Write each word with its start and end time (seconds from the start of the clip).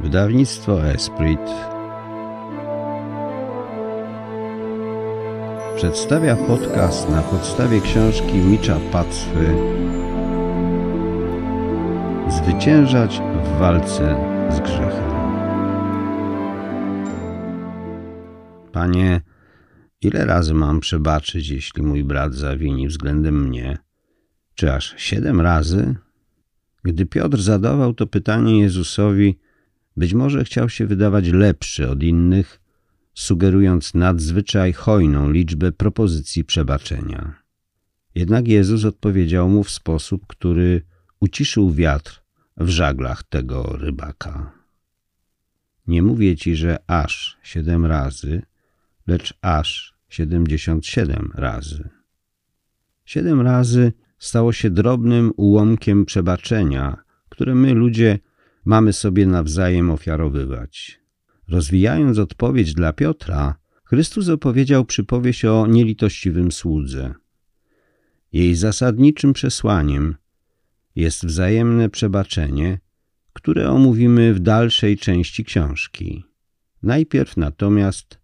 Wydawnictwo 0.00 0.86
Esprit 0.90 1.40
przedstawia 5.76 6.36
podcast 6.36 7.10
na 7.10 7.22
podstawie 7.22 7.80
książki 7.80 8.34
Micza 8.34 8.76
Pacwy 8.92 9.54
Zwyciężać 12.28 13.20
w 13.44 13.58
walce 13.58 14.16
z 14.50 14.60
grzechem. 14.60 15.10
Panie, 18.72 19.20
ile 20.00 20.24
razy 20.24 20.54
mam 20.54 20.80
przebaczyć, 20.80 21.48
jeśli 21.48 21.82
mój 21.82 22.04
brat 22.04 22.34
zawini 22.34 22.88
względem 22.88 23.42
mnie? 23.42 23.78
Czy 24.54 24.72
aż 24.72 24.94
siedem 24.96 25.40
razy? 25.40 25.94
Gdy 26.84 27.06
Piotr 27.06 27.40
zadawał 27.40 27.94
to 27.94 28.06
pytanie 28.06 28.60
Jezusowi, 28.60 29.38
być 29.96 30.14
może 30.14 30.44
chciał 30.44 30.68
się 30.68 30.86
wydawać 30.86 31.28
lepszy 31.28 31.90
od 31.90 32.02
innych, 32.02 32.60
sugerując 33.14 33.94
nadzwyczaj 33.94 34.72
hojną 34.72 35.30
liczbę 35.30 35.72
propozycji 35.72 36.44
przebaczenia. 36.44 37.42
Jednak 38.14 38.48
Jezus 38.48 38.84
odpowiedział 38.84 39.48
mu 39.48 39.64
w 39.64 39.70
sposób, 39.70 40.26
który 40.26 40.82
uciszył 41.20 41.72
wiatr 41.72 42.22
w 42.56 42.68
żaglach 42.68 43.22
tego 43.22 43.62
rybaka. 43.62 44.52
Nie 45.86 46.02
mówię 46.02 46.36
ci, 46.36 46.56
że 46.56 46.78
aż 46.86 47.38
siedem 47.42 47.86
razy, 47.86 48.42
lecz 49.06 49.34
aż 49.42 49.94
siedemdziesiąt 50.08 50.86
siedem 50.86 51.30
razy. 51.34 51.88
Siedem 53.04 53.40
razy 53.40 53.92
stało 54.24 54.52
się 54.52 54.70
drobnym 54.70 55.32
ułomkiem 55.36 56.04
przebaczenia, 56.04 56.96
które 57.28 57.54
my 57.54 57.74
ludzie 57.74 58.18
mamy 58.64 58.92
sobie 58.92 59.26
nawzajem 59.26 59.90
ofiarowywać. 59.90 61.00
Rozwijając 61.48 62.18
odpowiedź 62.18 62.74
dla 62.74 62.92
Piotra, 62.92 63.54
Chrystus 63.84 64.28
opowiedział 64.28 64.84
przypowieść 64.84 65.44
o 65.44 65.66
nielitościwym 65.66 66.52
słudze. 66.52 67.14
Jej 68.32 68.54
zasadniczym 68.54 69.32
przesłaniem 69.32 70.16
jest 70.96 71.26
wzajemne 71.26 71.90
przebaczenie, 71.90 72.78
które 73.32 73.70
omówimy 73.70 74.34
w 74.34 74.40
dalszej 74.40 74.98
części 74.98 75.44
książki. 75.44 76.24
Najpierw 76.82 77.36
natomiast 77.36 78.18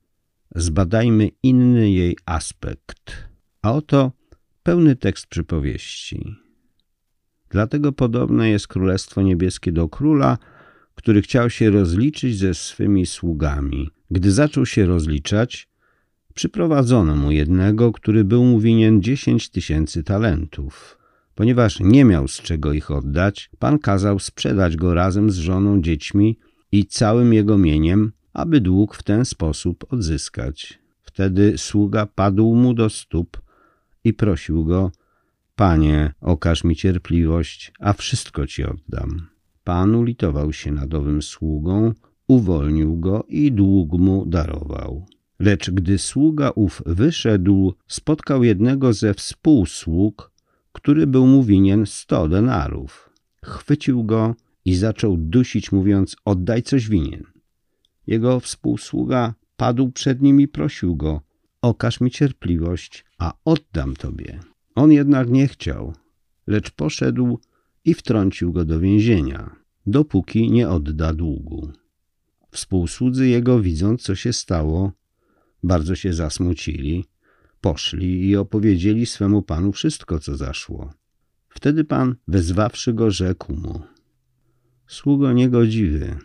zbadajmy 0.55 1.28
inny 1.43 1.91
jej 1.91 2.17
aspekt, 2.27 3.28
a 3.62 3.73
oto 3.73 4.20
pełny 4.62 4.97
tekst 4.97 5.27
przypowieści. 5.27 6.36
Dlatego 7.50 7.92
podobne 7.92 8.50
jest 8.50 8.69
Królestwo 8.69 9.22
Niebieskie 9.22 9.72
do 9.72 9.89
króla, 9.89 10.39
który 10.94 11.22
chciał 11.22 11.50
się 11.50 11.70
rozliczyć 11.70 12.39
ze 12.39 12.55
swymi 12.55 13.06
sługami. 13.06 13.91
Gdy 14.11 14.33
zaczął 14.33 14.66
się 14.66 14.86
rozliczać, 14.86 15.69
przyprowadzono 16.34 17.16
mu 17.16 17.31
jednego, 17.31 17.92
który 17.92 18.25
był 18.25 18.44
mu 18.44 18.61
winien 18.61 19.03
dziesięć 19.03 19.50
tysięcy 19.50 20.05
talentów. 20.05 20.98
Ponieważ 21.34 21.81
nie 21.81 22.05
miał 22.05 22.28
z 22.28 22.36
czego 22.36 22.72
ich 22.72 22.91
oddać, 22.91 23.50
pan 23.58 23.78
kazał 23.78 24.19
sprzedać 24.19 24.77
go 24.77 24.94
razem 24.94 25.31
z 25.31 25.36
żoną, 25.36 25.83
dziećmi 25.83 26.38
i 26.72 26.86
całym 26.86 27.33
jego 27.33 27.58
mieniem, 27.58 28.12
aby 28.33 28.61
dług 28.61 28.94
w 28.94 29.03
ten 29.03 29.25
sposób 29.25 29.92
odzyskać. 29.92 30.78
Wtedy 31.03 31.58
sługa 31.58 32.06
padł 32.06 32.55
mu 32.55 32.75
do 32.75 32.91
stóp 32.91 33.41
i 34.05 34.15
prosił 34.15 34.65
go, 34.65 34.91
Panie, 35.56 36.12
okaż 36.20 36.65
mi 36.65 36.77
cierpliwość, 36.77 37.73
a 37.81 37.93
wszystko 37.93 38.47
ci 38.47 38.65
oddam. 38.65 39.27
Pan 39.65 39.95
ulitował 39.95 40.53
się 40.53 40.73
nad 40.73 40.95
owym 40.95 41.23
sługą, 41.23 41.93
uwolnił 42.28 42.97
go 42.97 43.25
i 43.28 43.53
dług 43.53 43.93
mu 43.93 44.27
darował. 44.27 45.06
Lecz 45.39 45.71
gdy 45.71 45.98
sługa 45.98 46.51
ów 46.55 46.83
wyszedł, 46.87 47.75
spotkał 47.87 48.44
jednego 48.44 48.93
ze 48.93 49.15
współsług, 49.15 50.32
który 50.72 51.06
był 51.06 51.27
mu 51.27 51.43
winien 51.43 51.87
sto 51.87 52.28
denarów. 52.28 53.11
Chwycił 53.44 54.05
go 54.05 54.34
i 54.65 54.75
zaczął 54.75 55.17
dusić, 55.17 55.72
mówiąc, 55.72 56.17
oddaj 56.25 56.62
coś 56.62 56.88
winien. 56.88 57.25
Jego 58.06 58.41
współsługa 58.41 59.34
padł 59.56 59.91
przed 59.93 60.22
nim 60.22 60.41
i 60.41 60.49
prosił 60.49 60.97
go, 60.97 61.21
okaż 61.62 62.00
mi 62.00 62.10
cierpliwość, 62.10 63.04
a 63.19 63.32
oddam 63.44 63.97
tobie. 63.97 64.41
On 64.75 64.93
jednak 64.93 65.31
nie 65.31 65.48
chciał, 65.48 65.94
lecz 66.47 66.71
poszedł 66.71 67.38
i 67.84 67.94
wtrącił 67.94 68.53
go 68.53 68.65
do 68.65 68.81
więzienia, 68.81 69.56
dopóki 69.87 70.50
nie 70.50 70.69
odda 70.69 71.15
długu. 71.15 71.72
Współsłudzy 72.50 73.28
jego, 73.28 73.60
widząc 73.60 74.03
co 74.03 74.15
się 74.15 74.32
stało, 74.32 74.93
bardzo 75.62 75.94
się 75.94 76.12
zasmucili, 76.12 77.04
poszli 77.60 78.28
i 78.28 78.37
opowiedzieli 78.37 79.06
swemu 79.06 79.43
panu 79.43 79.72
wszystko, 79.72 80.19
co 80.19 80.37
zaszło. 80.37 80.93
Wtedy 81.49 81.84
pan, 81.84 82.16
wezwawszy 82.28 82.93
go, 82.93 83.10
rzekł 83.10 83.53
mu: 83.53 83.82
Sługo 84.87 85.32
niegodziwy, 85.32 86.16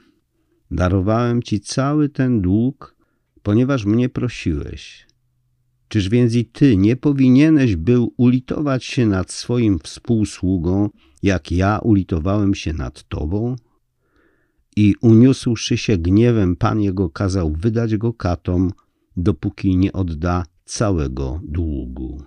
darowałem 0.71 1.43
ci 1.43 1.59
cały 1.59 2.09
ten 2.09 2.41
dług, 2.41 2.95
ponieważ 3.43 3.85
mnie 3.85 4.09
prosiłeś. 4.09 5.07
Czyż 5.87 6.09
więc 6.09 6.35
i 6.35 6.45
ty 6.45 6.77
nie 6.77 6.95
powinieneś 6.95 7.75
był 7.75 8.13
ulitować 8.17 8.85
się 8.85 9.05
nad 9.05 9.31
swoim 9.31 9.79
współsługą, 9.79 10.89
jak 11.23 11.51
ja 11.51 11.79
ulitowałem 11.79 12.55
się 12.55 12.73
nad 12.73 13.03
tobą? 13.07 13.55
I 14.75 14.95
uniósłszy 15.01 15.77
się 15.77 15.97
gniewem, 15.97 16.55
Pan 16.55 16.81
jego 16.81 17.09
kazał 17.09 17.53
wydać 17.59 17.97
go 17.97 18.13
katom, 18.13 18.71
dopóki 19.17 19.77
nie 19.77 19.93
odda 19.93 20.45
całego 20.65 21.41
długu. 21.43 22.23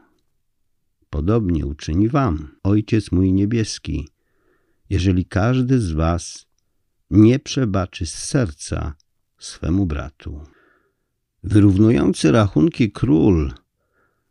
Podobnie 1.11 1.67
uczyni 1.67 2.09
wam, 2.09 2.49
Ojciec 2.63 3.13
mój 3.13 3.33
niebieski, 3.33 4.09
jeżeli 4.91 5.25
każdy 5.25 5.81
z 5.81 5.93
was 5.93 6.47
nie 7.11 7.39
przebaczy 7.39 8.07
z 8.07 8.15
serca 8.15 8.95
swemu 9.39 9.87
bratu. 9.87 10.41
Wyrównujący 11.45 12.33
rachunki 12.33 12.93
król 12.93 13.53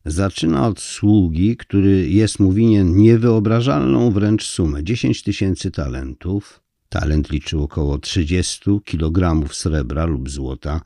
zaczyna 0.05 0.67
od 0.67 0.79
sługi, 0.79 1.57
który 1.57 2.09
jest 2.09 2.39
mu 2.39 2.51
winien 2.51 2.97
niewyobrażalną 2.97 4.11
wręcz 4.11 4.45
sumę 4.45 4.83
10 4.83 5.23
tysięcy 5.23 5.71
talentów. 5.71 6.61
Talent 6.89 7.29
liczył 7.29 7.63
około 7.63 7.97
30 7.97 8.61
kg 8.85 9.47
srebra 9.53 10.05
lub 10.05 10.29
złota, 10.29 10.81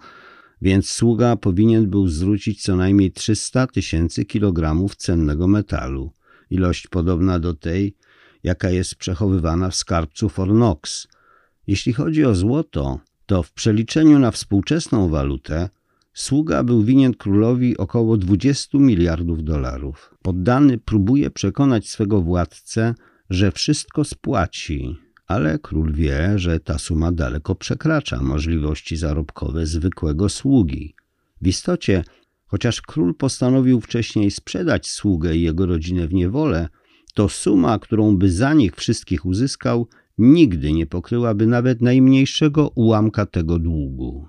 więc 0.62 0.90
sługa 0.90 1.36
powinien 1.36 1.90
był 1.90 2.08
zwrócić 2.08 2.64
co 2.64 2.76
najmniej 2.76 3.12
300 3.12 3.68
tysięcy 3.68 4.26
kilogramów 4.26 4.96
cennego 4.96 5.48
metalu, 5.48 6.12
ilość 6.50 6.88
podobna 6.88 7.40
do 7.40 7.54
tej, 7.54 7.96
jaka 8.44 8.70
jest 8.70 8.96
przechowywana 8.96 9.70
w 9.70 9.76
skarbcu 9.76 10.30
Fornox. 10.30 11.08
Jeśli 11.68 11.94
chodzi 11.94 12.26
o 12.26 12.36
złoto, 12.36 13.00
to 13.26 13.44
w 13.44 13.52
przeliczeniu 13.52 14.20
na 14.20 14.32
współczesną 14.32 15.10
walutę 15.10 15.70
Sługa 16.14 16.64
był 16.64 16.84
winien 16.84 17.14
królowi 17.14 17.78
około 17.78 18.18
20 18.18 18.78
miliardów 18.78 19.44
dolarów. 19.44 20.16
Poddany 20.22 20.78
próbuje 20.78 21.30
przekonać 21.30 21.90
swego 21.90 22.22
władcę, 22.22 22.96
że 23.30 23.52
wszystko 23.52 24.04
spłaci, 24.04 24.98
ale 25.28 25.60
król 25.60 25.94
wie, 25.94 26.40
że 26.40 26.60
ta 26.60 26.78
suma 26.80 27.12
daleko 27.12 27.56
przekracza 27.56 28.22
możliwości 28.22 28.98
zarobkowe 28.98 29.66
zwykłego 29.66 30.30
sługi. 30.30 30.96
W 31.42 31.48
istocie, 31.48 32.04
chociaż 32.46 32.82
król 32.82 33.16
postanowił 33.16 33.82
wcześniej 33.82 34.32
sprzedać 34.32 34.90
sługę 34.90 35.36
i 35.36 35.42
jego 35.42 35.66
rodzinę 35.66 36.08
w 36.08 36.14
niewolę, 36.14 36.70
to 37.14 37.30
suma, 37.30 37.80
którą 37.80 38.18
by 38.18 38.32
za 38.32 38.54
nich 38.54 38.76
wszystkich 38.76 39.26
uzyskał, 39.26 39.88
nigdy 40.18 40.72
nie 40.74 40.86
pokryłaby 40.86 41.48
nawet 41.48 41.82
najmniejszego 41.82 42.70
ułamka 42.76 43.26
tego 43.26 43.60
długu. 43.60 44.28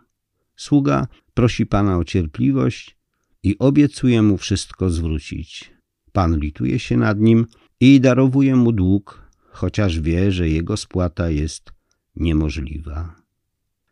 Sługa 0.62 1.06
prosi 1.35 1.67
Pana 1.67 1.99
o 1.99 2.05
cierpliwość 2.05 2.97
i 3.43 3.59
obiecuje 3.59 4.23
mu 4.23 4.37
wszystko 4.38 4.91
zwrócić. 4.91 5.70
Pan 6.12 6.38
lituje 6.38 6.79
się 6.79 6.97
nad 6.97 7.20
nim 7.20 7.47
i 7.81 8.00
darowuje 8.00 8.56
mu 8.56 8.73
dług, 8.73 9.23
chociaż 9.50 10.00
wie, 10.00 10.32
że 10.32 10.49
jego 10.49 10.76
spłata 10.76 11.31
jest 11.31 11.73
niemożliwa. 12.17 13.17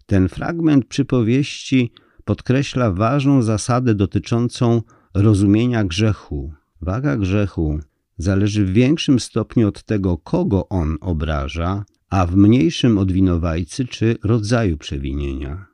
Ten 0.07 0.29
fragment 0.29 0.85
przypowieści 0.85 1.93
podkreśla 2.25 2.93
ważną 2.93 3.43
zasadę 3.43 3.95
dotyczącą 3.95 4.83
rozumienia 5.15 5.85
grzechu. 5.85 6.53
Waga 6.81 7.17
grzechu 7.17 7.81
zależy 8.19 8.65
w 8.65 8.73
większym 8.73 9.21
stopniu 9.21 9.69
od 9.69 9.83
tego, 9.83 10.19
kogo 10.19 10.69
on 10.69 10.97
obraża, 11.01 11.85
a 12.11 12.27
w 12.27 12.37
mniejszym 12.37 12.99
od 12.99 13.13
winowajcy 13.13 13.87
czy 13.87 14.17
rodzaju 14.25 14.79
przewinienia. 14.79 15.70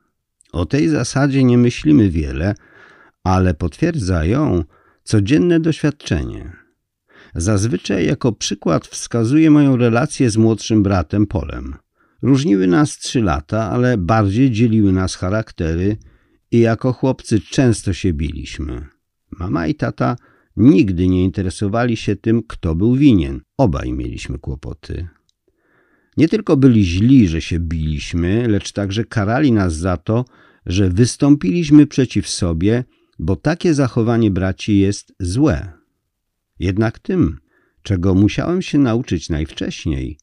O 0.57 0.65
tej 0.65 0.89
zasadzie 0.89 1.43
nie 1.43 1.57
myślimy 1.57 2.09
wiele, 2.09 2.55
ale 3.23 3.53
potwierdza 3.53 4.25
ją 4.25 4.63
codzienne 5.03 5.59
doświadczenie. 5.59 6.51
Zazwyczaj 7.35 8.05
jako 8.05 8.31
przykład 8.31 8.87
wskazuję 8.87 9.51
moją 9.51 9.77
relację 9.77 10.29
z 10.29 10.37
młodszym 10.37 10.83
bratem 10.83 11.27
Polem. 11.27 11.75
Różniły 12.21 12.67
nas 12.67 12.97
trzy 12.97 13.21
lata, 13.21 13.69
ale 13.71 13.97
bardziej 13.97 14.51
dzieliły 14.51 14.91
nas 14.91 15.15
charaktery 15.15 15.97
i 16.51 16.59
jako 16.59 16.93
chłopcy 16.93 17.41
często 17.41 17.93
się 17.93 18.13
biliśmy. 18.13 18.87
Mama 19.31 19.67
i 19.67 19.75
tata 19.75 20.15
nigdy 20.55 21.07
nie 21.07 21.23
interesowali 21.23 21.97
się 21.97 22.15
tym, 22.15 22.43
kto 22.47 22.75
był 22.75 22.95
winien. 22.95 23.41
Obaj 23.57 23.93
mieliśmy 23.93 24.39
kłopoty. 24.39 25.07
Nie 26.17 26.27
tylko 26.27 26.57
byli 26.57 26.85
źli, 26.85 27.27
że 27.27 27.41
się 27.41 27.59
biliśmy, 27.59 28.47
lecz 28.47 28.71
także 28.71 29.03
karali 29.05 29.51
nas 29.51 29.75
za 29.75 29.97
to, 29.97 30.25
że 30.67 30.89
wystąpiliśmy 30.89 31.87
przeciw 31.87 32.29
sobie, 32.29 32.83
bo 33.19 33.35
takie 33.35 33.73
zachowanie 33.73 34.31
braci 34.31 34.79
jest 34.79 35.13
złe. 35.19 35.71
Jednak 36.59 36.99
tym, 36.99 37.37
czego 37.83 38.15
musiałem 38.15 38.61
się 38.61 38.77
nauczyć 38.77 39.29
najwcześniej, 39.29 40.17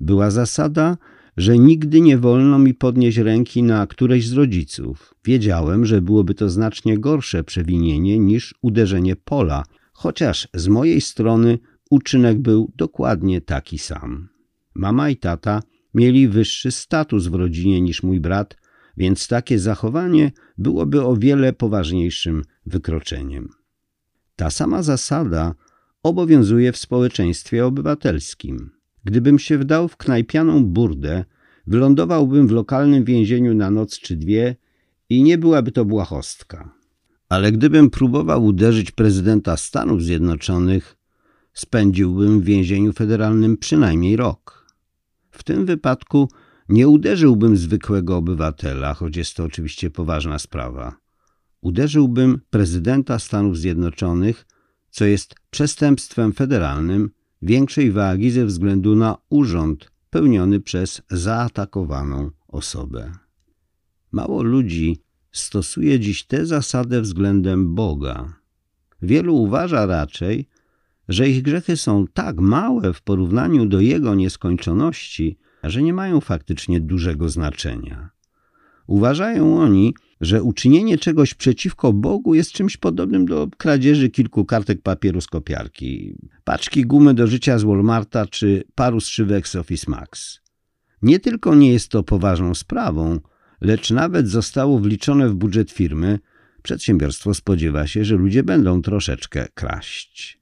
była 0.00 0.30
zasada, 0.30 0.96
że 1.36 1.58
nigdy 1.58 2.00
nie 2.00 2.18
wolno 2.18 2.58
mi 2.58 2.74
podnieść 2.74 3.18
ręki 3.18 3.62
na 3.62 3.86
któreś 3.86 4.26
z 4.26 4.32
rodziców. 4.32 5.14
Wiedziałem, 5.24 5.86
że 5.86 6.02
byłoby 6.02 6.34
to 6.34 6.50
znacznie 6.50 6.98
gorsze 6.98 7.44
przewinienie 7.44 8.18
niż 8.18 8.54
uderzenie 8.62 9.16
pola, 9.16 9.64
chociaż 9.92 10.48
z 10.54 10.68
mojej 10.68 11.00
strony 11.00 11.58
uczynek 11.90 12.38
był 12.38 12.72
dokładnie 12.76 13.40
taki 13.40 13.78
sam. 13.78 14.28
Mama 14.74 15.10
i 15.10 15.16
tata 15.16 15.62
mieli 15.94 16.28
wyższy 16.28 16.70
status 16.70 17.26
w 17.26 17.34
rodzinie 17.34 17.80
niż 17.80 18.02
mój 18.02 18.20
brat, 18.20 18.56
więc 18.98 19.28
takie 19.28 19.58
zachowanie 19.58 20.32
byłoby 20.58 21.04
o 21.04 21.16
wiele 21.16 21.52
poważniejszym 21.52 22.42
wykroczeniem. 22.66 23.48
Ta 24.36 24.50
sama 24.50 24.82
zasada 24.82 25.54
obowiązuje 26.02 26.72
w 26.72 26.76
społeczeństwie 26.76 27.66
obywatelskim. 27.66 28.70
Gdybym 29.04 29.38
się 29.38 29.58
wdał 29.58 29.88
w 29.88 29.96
knajpianą 29.96 30.64
burdę, 30.64 31.24
wylądowałbym 31.66 32.48
w 32.48 32.50
lokalnym 32.50 33.04
więzieniu 33.04 33.54
na 33.54 33.70
noc 33.70 33.98
czy 33.98 34.16
dwie 34.16 34.56
i 35.08 35.22
nie 35.22 35.38
byłaby 35.38 35.72
to 35.72 35.84
błahostka. 35.84 36.74
Ale 37.28 37.52
gdybym 37.52 37.90
próbował 37.90 38.44
uderzyć 38.44 38.90
prezydenta 38.90 39.56
Stanów 39.56 40.02
Zjednoczonych, 40.02 40.96
spędziłbym 41.52 42.40
w 42.40 42.44
więzieniu 42.44 42.92
federalnym 42.92 43.56
przynajmniej 43.56 44.16
rok. 44.16 44.74
W 45.30 45.42
tym 45.42 45.66
wypadku 45.66 46.28
nie 46.68 46.88
uderzyłbym 46.88 47.56
zwykłego 47.56 48.16
obywatela, 48.16 48.94
choć 48.94 49.16
jest 49.16 49.34
to 49.34 49.44
oczywiście 49.44 49.90
poważna 49.90 50.38
sprawa. 50.38 50.96
Uderzyłbym 51.60 52.40
prezydenta 52.50 53.18
Stanów 53.18 53.58
Zjednoczonych, 53.58 54.46
co 54.90 55.04
jest 55.04 55.34
przestępstwem 55.50 56.32
federalnym 56.32 57.10
większej 57.42 57.92
wagi 57.92 58.30
ze 58.30 58.46
względu 58.46 58.96
na 58.96 59.16
urząd 59.30 59.90
pełniony 60.10 60.60
przez 60.60 61.02
zaatakowaną 61.10 62.30
osobę. 62.48 63.12
Mało 64.12 64.42
ludzi 64.42 65.02
stosuje 65.32 66.00
dziś 66.00 66.26
tę 66.26 66.46
zasadę 66.46 67.00
względem 67.00 67.74
Boga. 67.74 68.32
Wielu 69.02 69.36
uważa 69.36 69.86
raczej, 69.86 70.48
że 71.08 71.28
ich 71.28 71.42
grzechy 71.42 71.76
są 71.76 72.06
tak 72.06 72.40
małe 72.40 72.92
w 72.92 73.02
porównaniu 73.02 73.66
do 73.66 73.80
Jego 73.80 74.14
nieskończoności, 74.14 75.38
że 75.62 75.82
nie 75.82 75.92
mają 75.92 76.20
faktycznie 76.20 76.80
dużego 76.80 77.28
znaczenia. 77.28 78.10
Uważają 78.86 79.58
oni, 79.60 79.94
że 80.20 80.42
uczynienie 80.42 80.98
czegoś 80.98 81.34
przeciwko 81.34 81.92
Bogu 81.92 82.34
jest 82.34 82.52
czymś 82.52 82.76
podobnym 82.76 83.26
do 83.26 83.48
kradzieży 83.56 84.10
kilku 84.10 84.44
kartek 84.44 84.82
papieru 84.82 85.20
z 85.20 85.26
kopiarki, 85.26 86.14
paczki 86.44 86.86
gumy 86.86 87.14
do 87.14 87.26
życia 87.26 87.58
z 87.58 87.64
Walmarta 87.64 88.26
czy 88.26 88.64
paru 88.74 89.00
strzywek 89.00 89.48
z 89.48 89.56
Office 89.56 89.90
Max. 89.90 90.40
Nie 91.02 91.20
tylko 91.20 91.54
nie 91.54 91.72
jest 91.72 91.88
to 91.88 92.02
poważną 92.02 92.54
sprawą, 92.54 93.20
lecz 93.60 93.90
nawet 93.90 94.28
zostało 94.28 94.78
wliczone 94.78 95.28
w 95.28 95.34
budżet 95.34 95.70
firmy, 95.70 96.18
przedsiębiorstwo 96.62 97.34
spodziewa 97.34 97.86
się, 97.86 98.04
że 98.04 98.16
ludzie 98.16 98.42
będą 98.42 98.82
troszeczkę 98.82 99.48
kraść. 99.54 100.37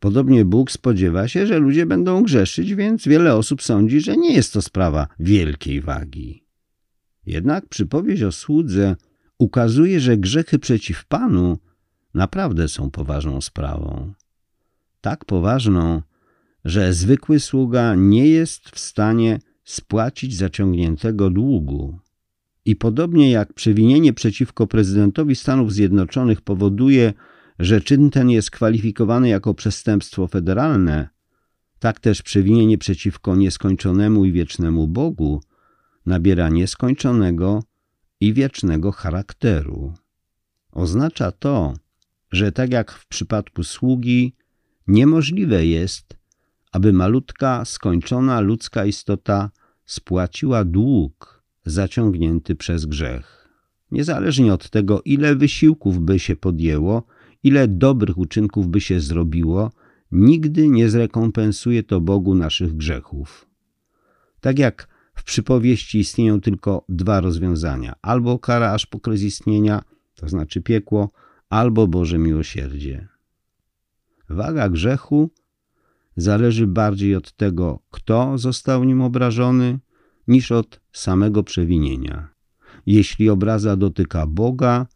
Podobnie 0.00 0.44
Bóg 0.44 0.70
spodziewa 0.70 1.28
się, 1.28 1.46
że 1.46 1.58
ludzie 1.58 1.86
będą 1.86 2.22
grzeszyć, 2.22 2.74
więc 2.74 3.08
wiele 3.08 3.34
osób 3.34 3.62
sądzi, 3.62 4.00
że 4.00 4.16
nie 4.16 4.34
jest 4.34 4.52
to 4.52 4.62
sprawa 4.62 5.06
wielkiej 5.18 5.80
wagi. 5.80 6.44
Jednak 7.26 7.68
przypowieść 7.68 8.22
o 8.22 8.32
słudze 8.32 8.96
ukazuje, 9.38 10.00
że 10.00 10.16
grzechy 10.16 10.58
przeciw 10.58 11.04
Panu 11.04 11.58
naprawdę 12.14 12.68
są 12.68 12.90
poważną 12.90 13.40
sprawą. 13.40 14.12
Tak 15.00 15.24
poważną, 15.24 16.02
że 16.64 16.92
zwykły 16.92 17.40
sługa 17.40 17.94
nie 17.94 18.26
jest 18.26 18.68
w 18.68 18.78
stanie 18.78 19.38
spłacić 19.64 20.36
zaciągniętego 20.36 21.30
długu. 21.30 21.98
I 22.64 22.76
podobnie 22.76 23.30
jak 23.30 23.52
przewinienie 23.52 24.12
przeciwko 24.12 24.66
prezydentowi 24.66 25.36
Stanów 25.36 25.72
Zjednoczonych 25.72 26.40
powoduje, 26.40 27.12
że 27.60 27.80
czyn 27.80 28.10
ten 28.10 28.30
jest 28.30 28.50
kwalifikowany 28.50 29.28
jako 29.28 29.54
przestępstwo 29.54 30.26
federalne, 30.26 31.08
tak 31.78 32.00
też 32.00 32.22
przewinienie 32.22 32.78
przeciwko 32.78 33.36
nieskończonemu 33.36 34.24
i 34.24 34.32
wiecznemu 34.32 34.88
Bogu 34.88 35.42
nabiera 36.06 36.48
nieskończonego 36.48 37.62
i 38.20 38.34
wiecznego 38.34 38.92
charakteru. 38.92 39.94
Oznacza 40.72 41.32
to, 41.32 41.74
że 42.32 42.52
tak 42.52 42.72
jak 42.72 42.92
w 42.92 43.06
przypadku 43.06 43.64
sługi, 43.64 44.34
niemożliwe 44.86 45.66
jest, 45.66 46.16
aby 46.72 46.92
malutka, 46.92 47.64
skończona 47.64 48.40
ludzka 48.40 48.84
istota 48.84 49.50
spłaciła 49.86 50.64
dług 50.64 51.42
zaciągnięty 51.64 52.54
przez 52.54 52.86
grzech. 52.86 53.48
Niezależnie 53.90 54.54
od 54.54 54.70
tego, 54.70 55.02
ile 55.04 55.36
wysiłków 55.36 56.00
by 56.00 56.18
się 56.18 56.36
podjęło, 56.36 57.06
ile 57.42 57.68
dobrych 57.68 58.18
uczynków 58.18 58.68
by 58.68 58.80
się 58.80 59.00
zrobiło, 59.00 59.70
nigdy 60.12 60.68
nie 60.68 60.90
zrekompensuje 60.90 61.82
to 61.82 62.00
Bogu 62.00 62.34
naszych 62.34 62.76
grzechów. 62.76 63.46
Tak 64.40 64.58
jak 64.58 64.88
w 65.14 65.24
przypowieści 65.24 65.98
istnieją 65.98 66.40
tylko 66.40 66.84
dwa 66.88 67.20
rozwiązania: 67.20 67.94
albo 68.02 68.38
kara 68.38 68.72
aż 68.72 68.86
po 68.86 69.00
kres 69.00 69.22
istnienia, 69.22 69.82
to 70.14 70.28
znaczy 70.28 70.60
piekło, 70.60 71.10
albo 71.48 71.88
Boże 71.88 72.18
miłosierdzie. 72.18 73.08
Waga 74.28 74.68
grzechu 74.68 75.30
zależy 76.16 76.66
bardziej 76.66 77.16
od 77.16 77.32
tego, 77.32 77.78
kto 77.90 78.38
został 78.38 78.84
nim 78.84 79.02
obrażony, 79.02 79.78
niż 80.28 80.52
od 80.52 80.80
samego 80.92 81.42
przewinienia. 81.42 82.28
Jeśli 82.86 83.30
obraza 83.30 83.76
dotyka 83.76 84.26
Boga, 84.26 84.86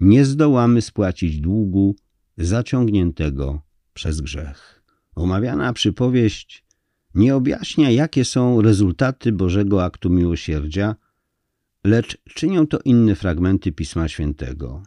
nie 0.00 0.24
zdołamy 0.24 0.82
spłacić 0.82 1.40
długu 1.40 1.96
zaciągniętego 2.36 3.62
przez 3.94 4.20
grzech. 4.20 4.82
Omawiana 5.14 5.72
przypowieść 5.72 6.64
nie 7.14 7.36
objaśnia, 7.36 7.90
jakie 7.90 8.24
są 8.24 8.62
rezultaty 8.62 9.32
Bożego 9.32 9.84
aktu 9.84 10.10
miłosierdzia, 10.10 10.96
lecz 11.84 12.18
czynią 12.34 12.66
to 12.66 12.78
inne 12.84 13.14
fragmenty 13.14 13.72
Pisma 13.72 14.08
Świętego. 14.08 14.82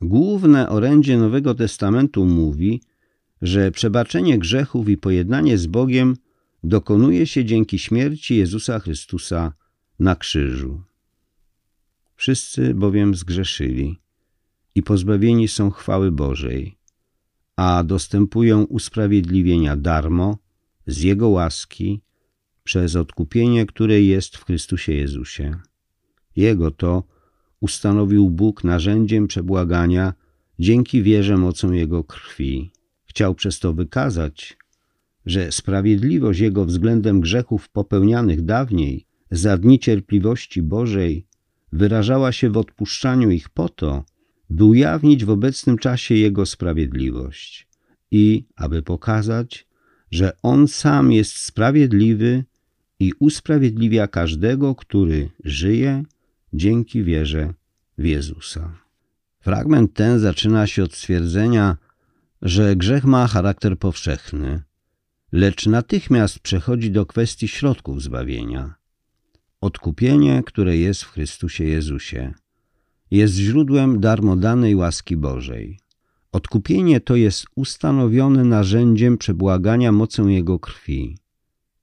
Główne 0.00 0.68
orędzie 0.68 1.18
Nowego 1.18 1.54
Testamentu 1.54 2.26
mówi, 2.26 2.82
że 3.42 3.70
przebaczenie 3.70 4.38
grzechów 4.38 4.88
i 4.88 4.96
pojednanie 4.96 5.58
z 5.58 5.66
Bogiem 5.66 6.16
dokonuje 6.64 7.26
się 7.26 7.44
dzięki 7.44 7.78
śmierci 7.78 8.36
Jezusa 8.36 8.78
Chrystusa 8.78 9.52
na 9.98 10.16
krzyżu. 10.16 10.82
Wszyscy 12.22 12.74
bowiem 12.74 13.14
zgrzeszyli 13.14 13.98
i 14.74 14.82
pozbawieni 14.82 15.48
są 15.48 15.70
chwały 15.70 16.12
Bożej, 16.12 16.78
a 17.56 17.84
dostępują 17.84 18.64
usprawiedliwienia 18.64 19.76
darmo 19.76 20.38
z 20.86 21.02
Jego 21.02 21.28
łaski 21.28 22.00
przez 22.64 22.96
odkupienie, 22.96 23.66
które 23.66 24.02
jest 24.02 24.36
w 24.36 24.44
Chrystusie 24.44 24.92
Jezusie. 24.92 25.60
Jego 26.36 26.70
to 26.70 27.04
ustanowił 27.60 28.30
Bóg 28.30 28.64
narzędziem 28.64 29.26
przebłagania 29.26 30.14
dzięki 30.58 31.02
wierze 31.02 31.36
mocą 31.36 31.72
Jego 31.72 32.04
krwi. 32.04 32.72
Chciał 33.04 33.34
przez 33.34 33.58
to 33.58 33.72
wykazać, 33.72 34.56
że 35.26 35.52
sprawiedliwość 35.52 36.40
Jego 36.40 36.64
względem 36.64 37.20
grzechów 37.20 37.68
popełnianych 37.68 38.44
dawniej 38.44 39.06
za 39.30 39.58
dni 39.58 39.78
cierpliwości 39.78 40.62
Bożej 40.62 41.31
wyrażała 41.72 42.32
się 42.32 42.50
w 42.50 42.56
odpuszczaniu 42.56 43.30
ich 43.30 43.48
po 43.48 43.68
to, 43.68 44.04
by 44.50 44.64
ujawnić 44.64 45.24
w 45.24 45.30
obecnym 45.30 45.78
czasie 45.78 46.14
Jego 46.14 46.46
sprawiedliwość 46.46 47.68
i 48.10 48.44
aby 48.56 48.82
pokazać, 48.82 49.66
że 50.10 50.32
On 50.42 50.68
sam 50.68 51.12
jest 51.12 51.36
sprawiedliwy 51.36 52.44
i 53.00 53.12
usprawiedliwia 53.18 54.06
każdego, 54.06 54.74
który 54.74 55.28
żyje 55.44 56.04
dzięki 56.52 57.04
wierze 57.04 57.54
w 57.98 58.04
Jezusa. 58.04 58.78
Fragment 59.40 59.94
ten 59.94 60.18
zaczyna 60.18 60.66
się 60.66 60.84
od 60.84 60.94
stwierdzenia, 60.94 61.76
że 62.42 62.76
grzech 62.76 63.04
ma 63.04 63.26
charakter 63.26 63.78
powszechny, 63.78 64.62
lecz 65.32 65.66
natychmiast 65.66 66.38
przechodzi 66.38 66.90
do 66.90 67.06
kwestii 67.06 67.48
środków 67.48 68.02
zbawienia. 68.02 68.74
Odkupienie, 69.62 70.42
które 70.46 70.76
jest 70.76 71.02
w 71.02 71.10
Chrystusie 71.10 71.64
Jezusie. 71.64 72.34
Jest 73.10 73.34
źródłem 73.34 74.00
darmodanej 74.00 74.74
łaski 74.76 75.16
Bożej. 75.16 75.78
Odkupienie 76.32 77.00
to 77.00 77.16
jest 77.16 77.46
ustanowione 77.54 78.44
narzędziem 78.44 79.18
przebłagania 79.18 79.92
mocą 79.92 80.28
Jego 80.28 80.58
krwi. 80.58 81.18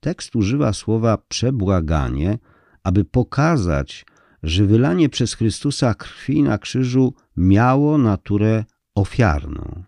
Tekst 0.00 0.36
używa 0.36 0.72
słowa 0.72 1.18
przebłaganie, 1.28 2.38
aby 2.82 3.04
pokazać, 3.04 4.06
że 4.42 4.64
wylanie 4.66 5.08
przez 5.08 5.34
Chrystusa 5.34 5.94
krwi 5.94 6.42
na 6.42 6.58
krzyżu 6.58 7.14
miało 7.36 7.98
naturę 7.98 8.64
ofiarną. 8.94 9.82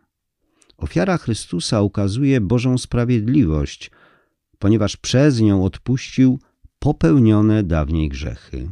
Ofiara 0.76 1.18
Chrystusa 1.18 1.82
ukazuje 1.82 2.40
Bożą 2.40 2.78
sprawiedliwość, 2.78 3.90
ponieważ 4.58 4.96
przez 4.96 5.40
nią 5.40 5.64
odpuścił 5.64 6.38
popełnione 6.82 7.62
dawniej 7.62 8.08
grzechy. 8.08 8.70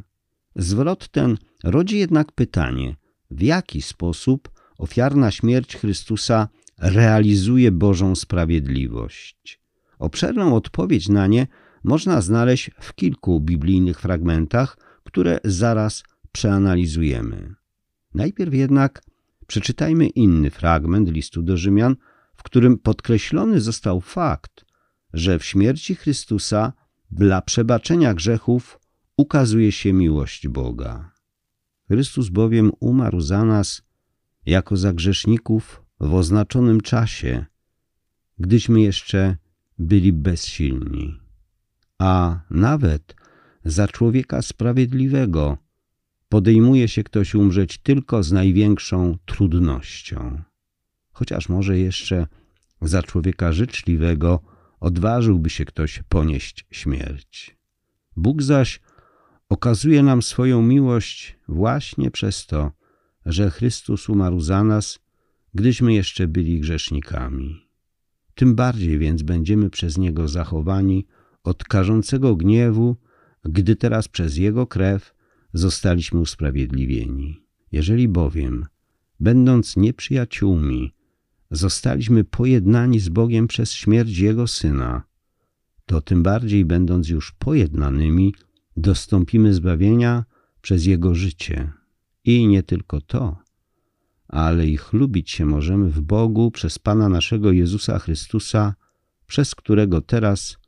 Zwrot 0.56 1.08
ten 1.08 1.36
rodzi 1.64 1.98
jednak 1.98 2.32
pytanie, 2.32 2.96
w 3.30 3.42
jaki 3.42 3.82
sposób 3.82 4.50
ofiarna 4.78 5.30
śmierć 5.30 5.76
Chrystusa 5.76 6.48
realizuje 6.78 7.72
Bożą 7.72 8.14
sprawiedliwość. 8.14 9.60
Obszerną 9.98 10.54
odpowiedź 10.54 11.08
na 11.08 11.26
nie 11.26 11.46
można 11.84 12.20
znaleźć 12.20 12.70
w 12.80 12.94
kilku 12.94 13.40
biblijnych 13.40 14.00
fragmentach, 14.00 14.78
które 15.04 15.40
zaraz 15.44 16.04
przeanalizujemy. 16.32 17.54
Najpierw 18.14 18.54
jednak 18.54 19.02
przeczytajmy 19.46 20.06
inny 20.06 20.50
fragment 20.50 21.10
listu 21.10 21.42
do 21.42 21.56
Rzymian, 21.56 21.96
w 22.36 22.42
którym 22.42 22.78
podkreślony 22.78 23.60
został 23.60 24.00
fakt, 24.00 24.64
że 25.12 25.38
w 25.38 25.44
śmierci 25.44 25.94
Chrystusa 25.94 26.72
dla 27.10 27.42
przebaczenia 27.42 28.14
grzechów 28.14 28.80
ukazuje 29.16 29.72
się 29.72 29.92
miłość 29.92 30.48
Boga. 30.48 31.12
Chrystus 31.88 32.28
bowiem 32.28 32.72
umarł 32.80 33.20
za 33.20 33.44
nas 33.44 33.82
jako 34.46 34.76
za 34.76 34.92
grzeszników 34.92 35.82
w 36.00 36.14
oznaczonym 36.14 36.80
czasie, 36.80 37.46
gdyśmy 38.38 38.80
jeszcze 38.80 39.36
byli 39.78 40.12
bezsilni, 40.12 41.20
a 41.98 42.40
nawet 42.50 43.14
za 43.64 43.88
człowieka 43.88 44.42
sprawiedliwego 44.42 45.58
podejmuje 46.28 46.88
się 46.88 47.04
ktoś 47.04 47.34
umrzeć 47.34 47.78
tylko 47.78 48.22
z 48.22 48.32
największą 48.32 49.18
trudnością. 49.24 50.42
Chociaż 51.12 51.48
może 51.48 51.78
jeszcze 51.78 52.26
za 52.82 53.02
człowieka 53.02 53.52
życzliwego 53.52 54.40
odważyłby 54.80 55.50
się 55.50 55.64
ktoś 55.64 56.02
ponieść 56.08 56.66
śmierć. 56.70 57.56
Bóg 58.16 58.42
zaś 58.42 58.80
okazuje 59.48 60.02
nam 60.02 60.22
swoją 60.22 60.62
miłość 60.62 61.36
właśnie 61.48 62.10
przez 62.10 62.46
to, 62.46 62.72
że 63.26 63.50
Chrystus 63.50 64.08
umarł 64.08 64.40
za 64.40 64.64
nas, 64.64 64.98
gdyśmy 65.54 65.94
jeszcze 65.94 66.28
byli 66.28 66.60
grzesznikami. 66.60 67.70
Tym 68.34 68.54
bardziej 68.54 68.98
więc 68.98 69.22
będziemy 69.22 69.70
przez 69.70 69.98
Niego 69.98 70.28
zachowani 70.28 71.06
od 71.44 71.64
karzącego 71.64 72.36
gniewu, 72.36 72.96
gdy 73.44 73.76
teraz 73.76 74.08
przez 74.08 74.36
Jego 74.36 74.66
krew 74.66 75.14
zostaliśmy 75.52 76.20
usprawiedliwieni. 76.20 77.42
Jeżeli 77.72 78.08
bowiem, 78.08 78.66
będąc 79.20 79.76
nieprzyjaciółmi, 79.76 80.94
zostaliśmy 81.50 82.24
pojednani 82.24 83.00
z 83.00 83.08
Bogiem 83.08 83.48
przez 83.48 83.72
śmierć 83.72 84.18
Jego 84.18 84.46
Syna, 84.46 85.02
to 85.86 86.00
tym 86.00 86.22
bardziej 86.22 86.64
będąc 86.64 87.08
już 87.08 87.32
pojednanymi, 87.32 88.34
dostąpimy 88.76 89.54
zbawienia 89.54 90.24
przez 90.60 90.86
Jego 90.86 91.14
życie. 91.14 91.72
I 92.24 92.46
nie 92.46 92.62
tylko 92.62 93.00
to, 93.00 93.36
ale 94.28 94.66
i 94.66 94.76
chlubić 94.76 95.30
się 95.30 95.46
możemy 95.46 95.90
w 95.90 96.00
Bogu 96.00 96.50
przez 96.50 96.78
Pana 96.78 97.08
naszego 97.08 97.52
Jezusa 97.52 97.98
Chrystusa, 97.98 98.74
przez 99.26 99.54
którego 99.54 100.00
teraz 100.00 100.58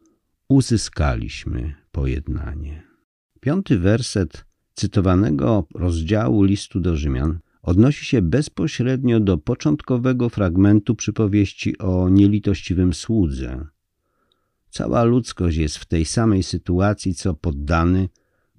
uzyskaliśmy 0.49 1.75
pojednanie. 1.93 2.83
Piąty 3.41 3.79
werset 3.79 4.45
cytowanego 4.75 5.67
rozdziału 5.75 6.43
listu 6.43 6.81
do 6.81 6.97
Rzymian 6.97 7.39
odnosi 7.63 8.05
się 8.05 8.23
bezpośrednio 8.23 9.21
do 9.21 9.39
początkowego 9.39 10.29
fragmentu 10.29 10.95
przypowieści 10.95 11.79
o 11.79 12.09
nielitościwym 12.09 12.95
słudze. 12.95 13.67
Cała 14.71 15.05
ludzkość 15.05 15.57
jest 15.57 15.77
w 15.77 15.85
tej 15.85 16.05
samej 16.05 16.43
sytuacji 16.43 17.15
co 17.15 17.35
poddany, 17.35 18.09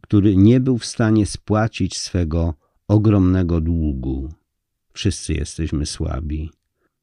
który 0.01 0.35
nie 0.35 0.59
był 0.59 0.77
w 0.77 0.85
stanie 0.85 1.25
spłacić 1.25 1.97
swego 1.97 2.53
ogromnego 2.87 3.61
długu. 3.61 4.33
Wszyscy 4.93 5.33
jesteśmy 5.33 5.85
słabi. 5.85 6.51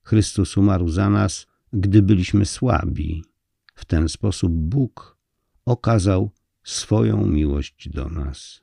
Chrystus 0.03 0.57
umarł 0.57 0.89
za 0.89 1.11
nas, 1.11 1.47
gdy 1.73 2.03
byliśmy 2.03 2.47
słabi. 2.47 3.25
W 3.75 3.85
ten 3.85 4.09
sposób 4.09 4.53
Bóg 4.53 5.19
okazał 5.67 6.31
swoją 6.63 7.27
miłość 7.27 7.89
do 7.89 8.09
nas. 8.09 8.61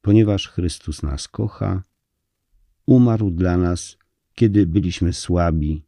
Ponieważ 0.00 0.48
Chrystus 0.48 1.02
nas 1.02 1.28
kocha, 1.28 1.82
umarł 2.86 3.30
dla 3.30 3.56
nas, 3.56 3.96
kiedy 4.34 4.66
byliśmy 4.66 5.12
słabi 5.12 5.84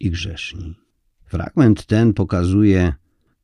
i 0.00 0.10
grzeszni. 0.10 0.74
Fragment 1.24 1.86
ten 1.86 2.14
pokazuje, 2.14 2.92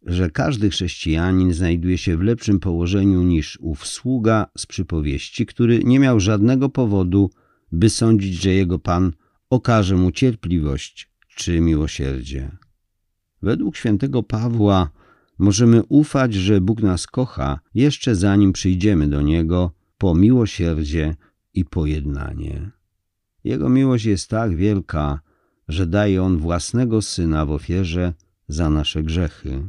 że 0.03 0.31
każdy 0.31 0.71
chrześcijanin 0.71 1.53
znajduje 1.53 1.99
się 1.99 2.17
w 2.17 2.23
lepszym 2.23 2.61
położeniu 2.61 3.23
niż 3.23 3.59
ów 3.61 3.87
sługa 3.87 4.47
z 4.59 4.67
przypowieści, 4.67 5.47
który 5.47 5.85
nie 5.85 6.01
miał 6.01 6.21
żadnego 6.21 6.69
powodu, 6.69 7.31
by 7.73 7.91
sądzić, 7.91 8.43
że 8.43 8.51
jego 8.51 8.79
Pan 8.79 9.13
okaże 9.51 9.97
mu 9.97 10.11
cierpliwość 10.11 11.11
czy 11.37 11.61
miłosierdzie. 11.61 12.51
Według 13.43 13.77
świętego 13.77 14.23
Pawła 14.23 14.91
możemy 15.39 15.83
ufać, 15.89 16.35
że 16.35 16.61
Bóg 16.61 16.83
nas 16.83 17.07
kocha 17.07 17.61
jeszcze 17.75 18.15
zanim 18.15 18.53
przyjdziemy 18.53 19.09
do 19.09 19.23
Niego 19.23 19.73
po 19.99 20.15
miłosierdzie 20.15 21.17
i 21.55 21.65
pojednanie. 21.65 22.71
Jego 23.45 23.69
miłość 23.69 24.05
jest 24.05 24.31
tak 24.31 24.57
wielka, 24.57 25.21
że 25.69 25.87
daje 25.87 26.23
On 26.23 26.39
własnego 26.39 27.03
Syna 27.03 27.47
w 27.47 27.51
ofierze 27.51 28.13
za 28.49 28.71
nasze 28.71 29.03
grzechy. 29.03 29.69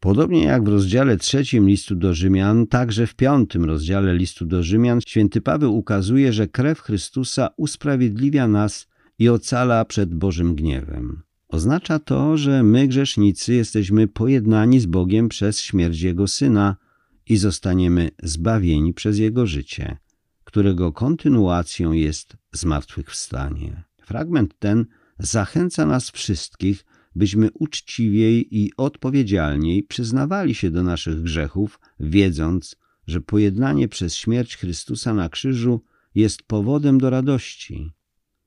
Podobnie 0.00 0.44
jak 0.44 0.64
w 0.64 0.68
rozdziale 0.68 1.16
trzecim 1.16 1.68
listu 1.68 1.94
do 1.96 2.14
Rzymian, 2.14 2.66
także 2.66 3.06
w 3.06 3.14
piątym 3.14 3.64
rozdziale 3.64 4.14
listu 4.14 4.46
do 4.46 4.62
Rzymian 4.62 5.00
święty 5.06 5.40
Paweł 5.40 5.76
ukazuje, 5.76 6.32
że 6.32 6.48
krew 6.48 6.80
Chrystusa 6.80 7.48
usprawiedliwia 7.56 8.48
nas 8.48 8.86
i 9.18 9.28
ocala 9.28 9.84
przed 9.84 10.14
Bożym 10.14 10.54
gniewem. 10.54 11.22
Oznacza 11.48 11.98
to, 11.98 12.36
że 12.36 12.62
my, 12.62 12.88
grzesznicy, 12.88 13.54
jesteśmy 13.54 14.08
pojednani 14.08 14.80
z 14.80 14.86
Bogiem 14.86 15.28
przez 15.28 15.60
śmierć 15.60 16.00
Jego 16.00 16.28
Syna 16.28 16.76
i 17.28 17.36
zostaniemy 17.36 18.10
zbawieni 18.22 18.94
przez 18.94 19.18
Jego 19.18 19.46
życie, 19.46 19.96
którego 20.54 20.92
kontynuacją 20.92 21.92
jest 21.92 22.36
zmartwychwstanie. 22.52 23.84
Fragment 24.02 24.54
ten 24.58 24.86
zachęca 25.18 25.86
nas 25.86 26.10
wszystkich, 26.10 26.84
byśmy 27.16 27.50
uczciwiej 27.54 28.58
i 28.58 28.70
odpowiedzialniej 28.76 29.82
przyznawali 29.82 30.54
się 30.54 30.70
do 30.70 30.82
naszych 30.82 31.22
grzechów, 31.22 31.80
wiedząc, 32.00 32.76
że 33.06 33.20
pojednanie 33.20 33.88
przez 33.88 34.16
śmierć 34.16 34.56
Chrystusa 34.56 35.14
na 35.14 35.28
krzyżu 35.28 35.80
jest 36.14 36.42
powodem 36.42 36.98
do 36.98 37.10
radości. 37.10 37.92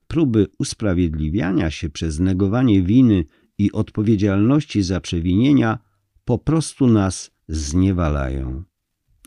Próby 0.07 0.47
usprawiedliwiania 0.59 1.71
się 1.71 1.89
przez 1.89 2.19
negowanie 2.19 2.81
winy 2.81 3.25
i 3.57 3.71
odpowiedzialności 3.71 4.83
za 4.83 4.99
przewinienia 5.01 5.79
po 6.25 6.37
prostu 6.37 6.87
nas 6.87 7.31
zniewalają. 7.47 8.63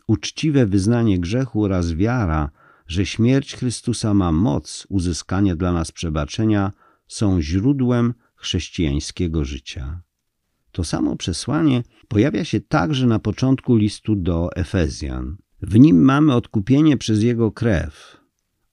Uczciwe 0.06 0.66
wyznanie 0.66 1.18
grzechu 1.18 1.64
oraz 1.64 1.92
wiara, 1.92 2.50
że 2.90 3.06
śmierć 3.06 3.54
Chrystusa 3.54 4.14
ma 4.14 4.32
moc 4.32 4.86
uzyskania 4.88 5.56
dla 5.56 5.72
nas 5.72 5.92
przebaczenia, 5.92 6.72
są 7.08 7.42
źródłem 7.42 8.14
chrześcijańskiego 8.34 9.44
życia. 9.44 10.02
To 10.72 10.84
samo 10.84 11.16
przesłanie 11.16 11.82
pojawia 12.08 12.44
się 12.44 12.60
także 12.60 13.06
na 13.06 13.18
początku 13.18 13.76
listu 13.76 14.16
do 14.16 14.48
Efezjan. 14.56 15.36
W 15.62 15.78
nim 15.78 16.02
mamy 16.02 16.34
odkupienie 16.34 16.96
przez 16.96 17.22
Jego 17.22 17.52
krew, 17.52 18.16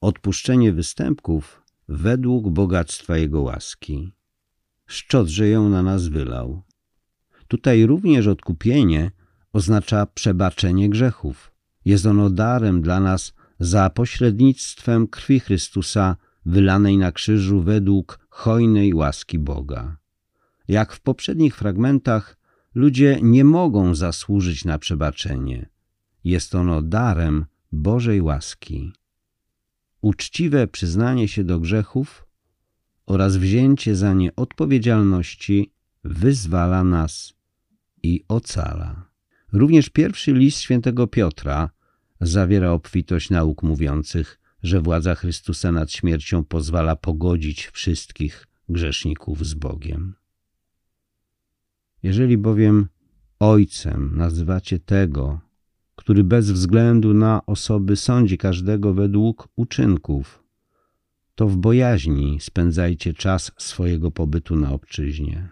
odpuszczenie 0.00 0.72
występków 0.72 1.62
według 1.88 2.50
bogactwa 2.50 3.16
Jego 3.16 3.42
łaski. 3.42 4.12
Szczodrze 4.86 5.48
ją 5.48 5.68
na 5.68 5.82
nas 5.82 6.08
wylał. 6.08 6.62
Tutaj 7.48 7.86
również 7.86 8.26
odkupienie 8.26 9.10
oznacza 9.52 10.06
przebaczenie 10.06 10.90
grzechów. 10.90 11.52
Jest 11.84 12.06
ono 12.06 12.30
darem 12.30 12.82
dla 12.82 13.00
nas 13.00 13.37
za 13.58 13.90
pośrednictwem 13.90 15.08
krwi 15.08 15.40
Chrystusa 15.40 16.16
wylanej 16.46 16.98
na 16.98 17.12
krzyżu 17.12 17.62
według 17.62 18.18
hojnej 18.30 18.94
łaski 18.94 19.38
Boga. 19.38 19.96
Jak 20.68 20.92
w 20.92 21.00
poprzednich 21.00 21.56
fragmentach, 21.56 22.38
ludzie 22.74 23.18
nie 23.22 23.44
mogą 23.44 23.94
zasłużyć 23.94 24.64
na 24.64 24.78
przebaczenie. 24.78 25.68
jest 26.24 26.54
ono 26.54 26.82
darem 26.82 27.46
Bożej 27.72 28.20
łaski. 28.22 28.92
Uczciwe 30.00 30.66
przyznanie 30.66 31.28
się 31.28 31.44
do 31.44 31.60
grzechów 31.60 32.26
oraz 33.06 33.36
wzięcie 33.36 33.96
za 33.96 34.14
nie 34.14 34.36
odpowiedzialności 34.36 35.72
wyzwala 36.04 36.84
nas 36.84 37.32
i 38.02 38.24
ocala. 38.28 39.08
Również 39.52 39.88
pierwszy 39.88 40.32
list 40.32 40.60
świętego 40.60 41.06
Piotra 41.06 41.70
zawiera 42.20 42.72
obfitość 42.72 43.30
nauk 43.30 43.62
mówiących, 43.62 44.40
że 44.62 44.80
władza 44.80 45.14
Chrystusa 45.14 45.72
nad 45.72 45.92
śmiercią 45.92 46.44
pozwala 46.44 46.96
pogodzić 46.96 47.66
wszystkich 47.66 48.46
grzeszników 48.68 49.46
z 49.46 49.54
Bogiem. 49.54 50.14
Jeżeli 52.02 52.38
bowiem 52.38 52.88
Ojcem 53.40 54.16
nazywacie 54.16 54.78
tego, 54.78 55.40
który 55.96 56.24
bez 56.24 56.50
względu 56.50 57.14
na 57.14 57.46
osoby 57.46 57.96
sądzi 57.96 58.38
każdego 58.38 58.94
według 58.94 59.48
uczynków, 59.56 60.42
to 61.34 61.48
w 61.48 61.56
bojaźni 61.56 62.40
spędzajcie 62.40 63.14
czas 63.14 63.52
swojego 63.58 64.10
pobytu 64.10 64.56
na 64.56 64.72
obczyźnie. 64.72 65.48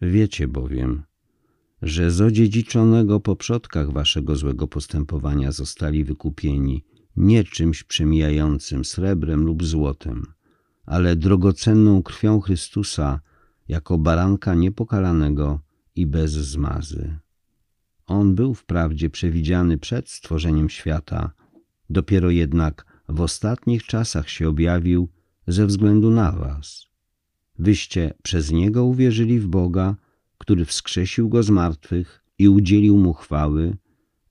Wiecie 0.00 0.48
bowiem, 0.48 1.02
że 1.82 2.10
z 2.10 2.20
odziedziczonego 2.20 3.20
po 3.20 3.36
przodkach 3.36 3.92
waszego 3.92 4.36
złego 4.36 4.68
postępowania 4.68 5.52
zostali 5.52 6.04
wykupieni 6.04 6.84
nie 7.16 7.44
czymś 7.44 7.82
przemijającym 7.82 8.84
srebrem 8.84 9.44
lub 9.44 9.64
złotem, 9.64 10.26
ale 10.86 11.16
drogocenną 11.16 12.02
krwią 12.02 12.40
Chrystusa 12.40 13.20
jako 13.68 13.98
baranka 13.98 14.54
niepokalanego 14.54 15.60
i 15.96 16.06
bez 16.06 16.32
zmazy. 16.32 17.18
On 18.06 18.34
był 18.34 18.54
wprawdzie 18.54 19.10
przewidziany 19.10 19.78
przed 19.78 20.08
stworzeniem 20.08 20.70
świata, 20.70 21.32
dopiero 21.90 22.30
jednak 22.30 22.84
w 23.08 23.20
ostatnich 23.20 23.84
czasach 23.84 24.28
się 24.28 24.48
objawił 24.48 25.08
ze 25.46 25.66
względu 25.66 26.10
na 26.10 26.32
was. 26.32 26.86
Wyście 27.58 28.14
przez 28.22 28.50
Niego 28.50 28.84
uwierzyli 28.84 29.40
w 29.40 29.46
Boga, 29.46 29.96
który 30.40 30.64
wskrzesił 30.64 31.28
Go 31.28 31.42
z 31.42 31.50
martwych 31.50 32.24
i 32.38 32.48
udzielił 32.48 32.96
Mu 32.98 33.12
chwały, 33.12 33.76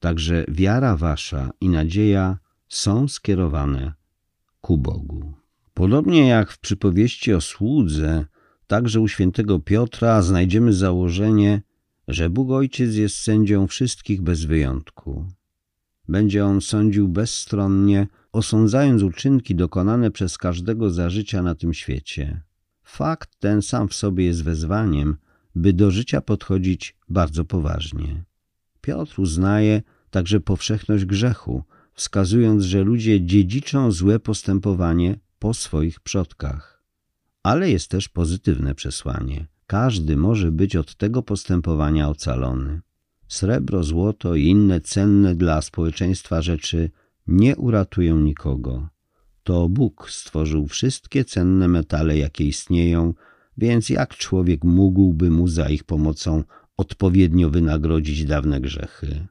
także 0.00 0.44
wiara 0.48 0.96
wasza 0.96 1.50
i 1.60 1.68
nadzieja 1.68 2.38
są 2.68 3.08
skierowane 3.08 3.92
ku 4.60 4.78
Bogu. 4.78 5.34
Podobnie 5.74 6.28
jak 6.28 6.52
w 6.52 6.58
przypowieści 6.58 7.34
o 7.34 7.40
słudze, 7.40 8.26
także 8.66 9.00
u 9.00 9.08
świętego 9.08 9.58
Piotra 9.58 10.22
znajdziemy 10.22 10.72
założenie, 10.72 11.62
że 12.08 12.30
Bóg 12.30 12.50
Ojciec 12.50 12.94
jest 12.94 13.16
sędzią 13.16 13.66
wszystkich 13.66 14.22
bez 14.22 14.44
wyjątku. 14.44 15.26
Będzie 16.08 16.44
On 16.44 16.60
sądził 16.60 17.08
bezstronnie, 17.08 18.06
osądzając 18.32 19.02
uczynki 19.02 19.54
dokonane 19.54 20.10
przez 20.10 20.38
każdego 20.38 20.90
za 20.90 21.10
życia 21.10 21.42
na 21.42 21.54
tym 21.54 21.74
świecie. 21.74 22.42
Fakt 22.82 23.30
ten 23.38 23.62
sam 23.62 23.88
w 23.88 23.94
sobie 23.94 24.24
jest 24.24 24.44
wezwaniem, 24.44 25.16
by 25.54 25.72
do 25.72 25.90
życia 25.90 26.20
podchodzić 26.20 26.96
bardzo 27.08 27.44
poważnie. 27.44 28.24
Piotr 28.80 29.20
uznaje 29.20 29.82
także 30.10 30.40
powszechność 30.40 31.04
grzechu, 31.04 31.62
wskazując, 31.94 32.64
że 32.64 32.82
ludzie 32.82 33.24
dziedziczą 33.24 33.92
złe 33.92 34.20
postępowanie 34.20 35.18
po 35.38 35.54
swoich 35.54 36.00
przodkach. 36.00 36.82
Ale 37.42 37.70
jest 37.70 37.90
też 37.90 38.08
pozytywne 38.08 38.74
przesłanie. 38.74 39.46
Każdy 39.66 40.16
może 40.16 40.52
być 40.52 40.76
od 40.76 40.96
tego 40.96 41.22
postępowania 41.22 42.08
ocalony. 42.08 42.80
Srebro, 43.28 43.84
złoto 43.84 44.34
i 44.34 44.46
inne 44.46 44.80
cenne 44.80 45.34
dla 45.34 45.62
społeczeństwa 45.62 46.42
rzeczy 46.42 46.90
nie 47.26 47.56
uratują 47.56 48.20
nikogo. 48.20 48.88
To 49.42 49.68
Bóg 49.68 50.10
stworzył 50.10 50.66
wszystkie 50.66 51.24
cenne 51.24 51.68
metale, 51.68 52.18
jakie 52.18 52.44
istnieją, 52.44 53.14
więc 53.56 53.88
jak 53.88 54.16
człowiek 54.16 54.64
mógłby 54.64 55.30
mu 55.30 55.48
za 55.48 55.68
ich 55.68 55.84
pomocą 55.84 56.44
odpowiednio 56.76 57.50
wynagrodzić 57.50 58.24
dawne 58.24 58.60
grzechy? 58.60 59.26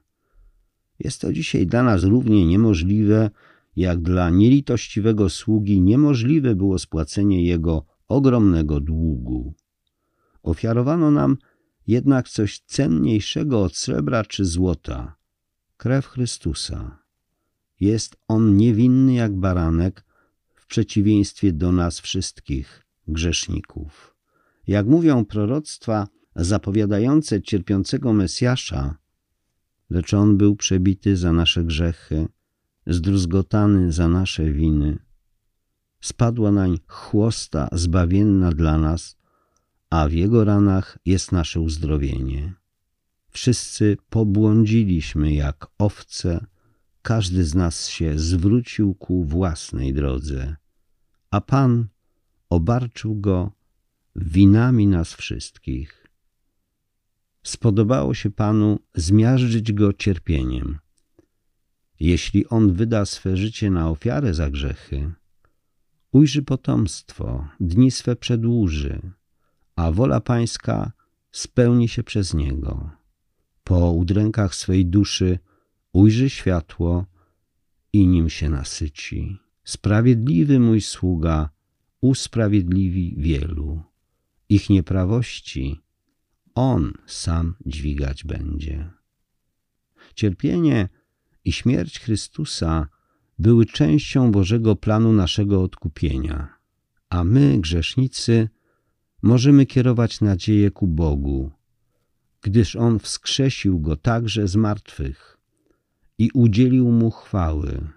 Jest 0.98 1.20
to 1.20 1.32
dzisiaj 1.32 1.66
dla 1.66 1.82
nas 1.82 2.04
równie 2.04 2.46
niemożliwe, 2.46 3.30
jak 3.76 4.02
dla 4.02 4.30
nielitościwego 4.30 5.28
sługi 5.28 5.80
niemożliwe 5.80 6.54
było 6.54 6.78
spłacenie 6.78 7.44
jego 7.44 7.86
ogromnego 8.08 8.80
długu. 8.80 9.54
Ofiarowano 10.42 11.10
nam 11.10 11.36
jednak 11.86 12.28
coś 12.28 12.60
cenniejszego 12.60 13.62
od 13.62 13.76
srebra 13.76 14.24
czy 14.24 14.44
złota 14.44 15.20
krew 15.80 16.06
Chrystusa. 16.06 16.98
Jest 17.80 18.16
on 18.28 18.56
niewinny 18.56 19.14
jak 19.14 19.36
baranek, 19.36 20.04
w 20.54 20.66
przeciwieństwie 20.66 21.52
do 21.52 21.72
nas 21.72 22.00
wszystkich, 22.00 22.86
grzeszników. 23.08 24.09
Jak 24.66 24.86
mówią 24.86 25.24
proroctwa 25.24 26.08
zapowiadające 26.36 27.42
cierpiącego 27.42 28.12
Mesjasza, 28.12 28.98
lecz 29.90 30.14
on 30.14 30.36
był 30.36 30.56
przebity 30.56 31.16
za 31.16 31.32
nasze 31.32 31.64
grzechy, 31.64 32.28
zdruzgotany 32.86 33.92
za 33.92 34.08
nasze 34.08 34.52
winy. 34.52 34.98
Spadła 36.00 36.50
nań 36.52 36.78
chłosta 36.86 37.68
zbawienna 37.72 38.52
dla 38.52 38.78
nas, 38.78 39.16
a 39.90 40.08
w 40.08 40.12
jego 40.12 40.44
ranach 40.44 40.98
jest 41.04 41.32
nasze 41.32 41.60
uzdrowienie. 41.60 42.54
Wszyscy 43.30 43.96
pobłądziliśmy 44.10 45.32
jak 45.32 45.66
owce, 45.78 46.46
każdy 47.02 47.44
z 47.44 47.54
nas 47.54 47.88
się 47.88 48.18
zwrócił 48.18 48.94
ku 48.94 49.24
własnej 49.24 49.94
drodze, 49.94 50.56
a 51.30 51.40
Pan 51.40 51.88
obarczył 52.50 53.20
go 53.20 53.52
winami 54.22 54.86
nas 54.86 55.14
wszystkich. 55.14 56.06
Spodobało 57.42 58.14
się 58.14 58.30
Panu 58.30 58.78
zmiażdżyć 58.94 59.72
go 59.72 59.92
cierpieniem. 59.92 60.78
Jeśli 62.00 62.46
on 62.46 62.72
wyda 62.72 63.04
swe 63.04 63.36
życie 63.36 63.70
na 63.70 63.90
ofiarę 63.90 64.34
za 64.34 64.50
grzechy, 64.50 65.12
ujrzy 66.12 66.42
potomstwo, 66.42 67.48
dni 67.60 67.90
swe 67.90 68.16
przedłuży, 68.16 69.00
a 69.76 69.92
wola 69.92 70.20
Pańska 70.20 70.92
spełni 71.32 71.88
się 71.88 72.02
przez 72.02 72.34
niego. 72.34 72.90
Po 73.64 73.92
udrękach 73.92 74.54
swej 74.54 74.86
duszy 74.86 75.38
ujrzy 75.92 76.30
światło 76.30 77.06
i 77.92 78.06
nim 78.06 78.30
się 78.30 78.48
nasyci. 78.48 79.38
Sprawiedliwy 79.64 80.60
mój 80.60 80.80
sługa 80.80 81.50
usprawiedliwi 82.00 83.14
wielu. 83.18 83.89
Ich 84.50 84.70
nieprawości 84.70 85.80
On 86.54 86.92
sam 87.06 87.54
dźwigać 87.66 88.24
będzie. 88.24 88.90
Cierpienie 90.14 90.88
i 91.44 91.52
śmierć 91.52 92.00
Chrystusa 92.00 92.88
były 93.38 93.66
częścią 93.66 94.32
Bożego 94.32 94.76
planu 94.76 95.12
naszego 95.12 95.62
odkupienia, 95.62 96.54
a 97.08 97.24
my, 97.24 97.58
grzesznicy, 97.58 98.48
możemy 99.22 99.66
kierować 99.66 100.20
nadzieję 100.20 100.70
ku 100.70 100.86
Bogu, 100.86 101.50
gdyż 102.42 102.76
On 102.76 102.98
wskrzesił 102.98 103.80
Go 103.80 103.96
także 103.96 104.48
z 104.48 104.56
martwych 104.56 105.38
i 106.18 106.30
udzielił 106.34 106.90
Mu 106.90 107.10
chwały. 107.10 107.88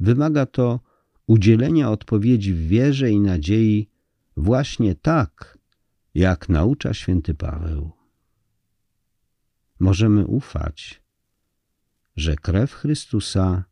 Wymaga 0.00 0.46
to 0.46 0.80
udzielenia 1.26 1.90
odpowiedzi 1.90 2.54
w 2.54 2.68
wierze 2.68 3.10
i 3.10 3.20
nadziei 3.20 3.88
właśnie 4.36 4.94
tak, 4.94 5.57
jak 6.18 6.48
naucza 6.48 6.94
święty 6.94 7.34
Paweł. 7.34 7.90
Możemy 9.78 10.26
ufać, 10.26 11.02
że 12.16 12.36
krew 12.36 12.72
Chrystusa, 12.72 13.64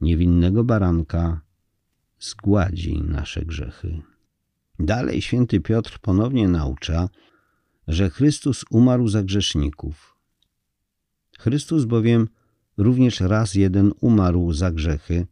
niewinnego 0.00 0.64
baranka, 0.64 1.40
zgładzi 2.18 3.02
nasze 3.02 3.44
grzechy. 3.44 4.02
Dalej 4.78 5.22
święty 5.22 5.60
Piotr 5.60 5.98
ponownie 5.98 6.48
naucza, 6.48 7.08
że 7.88 8.10
Chrystus 8.10 8.64
umarł 8.70 9.08
za 9.08 9.22
grzeszników. 9.22 10.18
Chrystus 11.38 11.84
bowiem 11.84 12.28
również 12.76 13.20
raz 13.20 13.54
jeden 13.54 13.92
umarł 14.00 14.52
za 14.52 14.70
grzechy, 14.70 15.26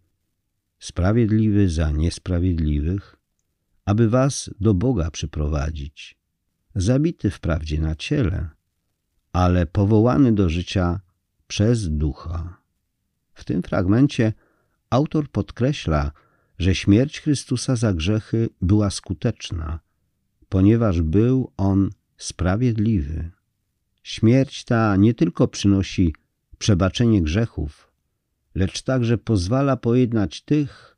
sprawiedliwy 0.78 1.68
za 1.68 1.90
niesprawiedliwych, 1.90 3.16
aby 3.84 4.08
was 4.08 4.50
do 4.60 4.74
Boga 4.74 5.10
przyprowadzić, 5.10 6.25
zabity 6.76 7.30
wprawdzie 7.30 7.80
na 7.80 7.94
ciele, 7.94 8.48
ale 9.32 9.66
powołany 9.66 10.32
do 10.32 10.48
życia 10.48 11.00
przez 11.46 11.88
ducha. 11.88 12.60
W 13.34 13.44
tym 13.44 13.62
fragmencie 13.62 14.32
autor 14.90 15.28
podkreśla, 15.30 16.12
że 16.58 16.74
śmierć 16.74 17.20
Chrystusa 17.20 17.76
za 17.76 17.92
grzechy 17.94 18.48
była 18.62 18.90
skuteczna, 18.90 19.80
ponieważ 20.48 21.02
był 21.02 21.52
On 21.56 21.90
sprawiedliwy. 22.16 23.30
Śmierć 24.02 24.64
ta 24.64 24.96
nie 24.96 25.14
tylko 25.14 25.48
przynosi 25.48 26.14
przebaczenie 26.58 27.22
grzechów, 27.22 27.92
lecz 28.54 28.82
także 28.82 29.18
pozwala 29.18 29.76
pojednać 29.76 30.42
tych, 30.42 30.96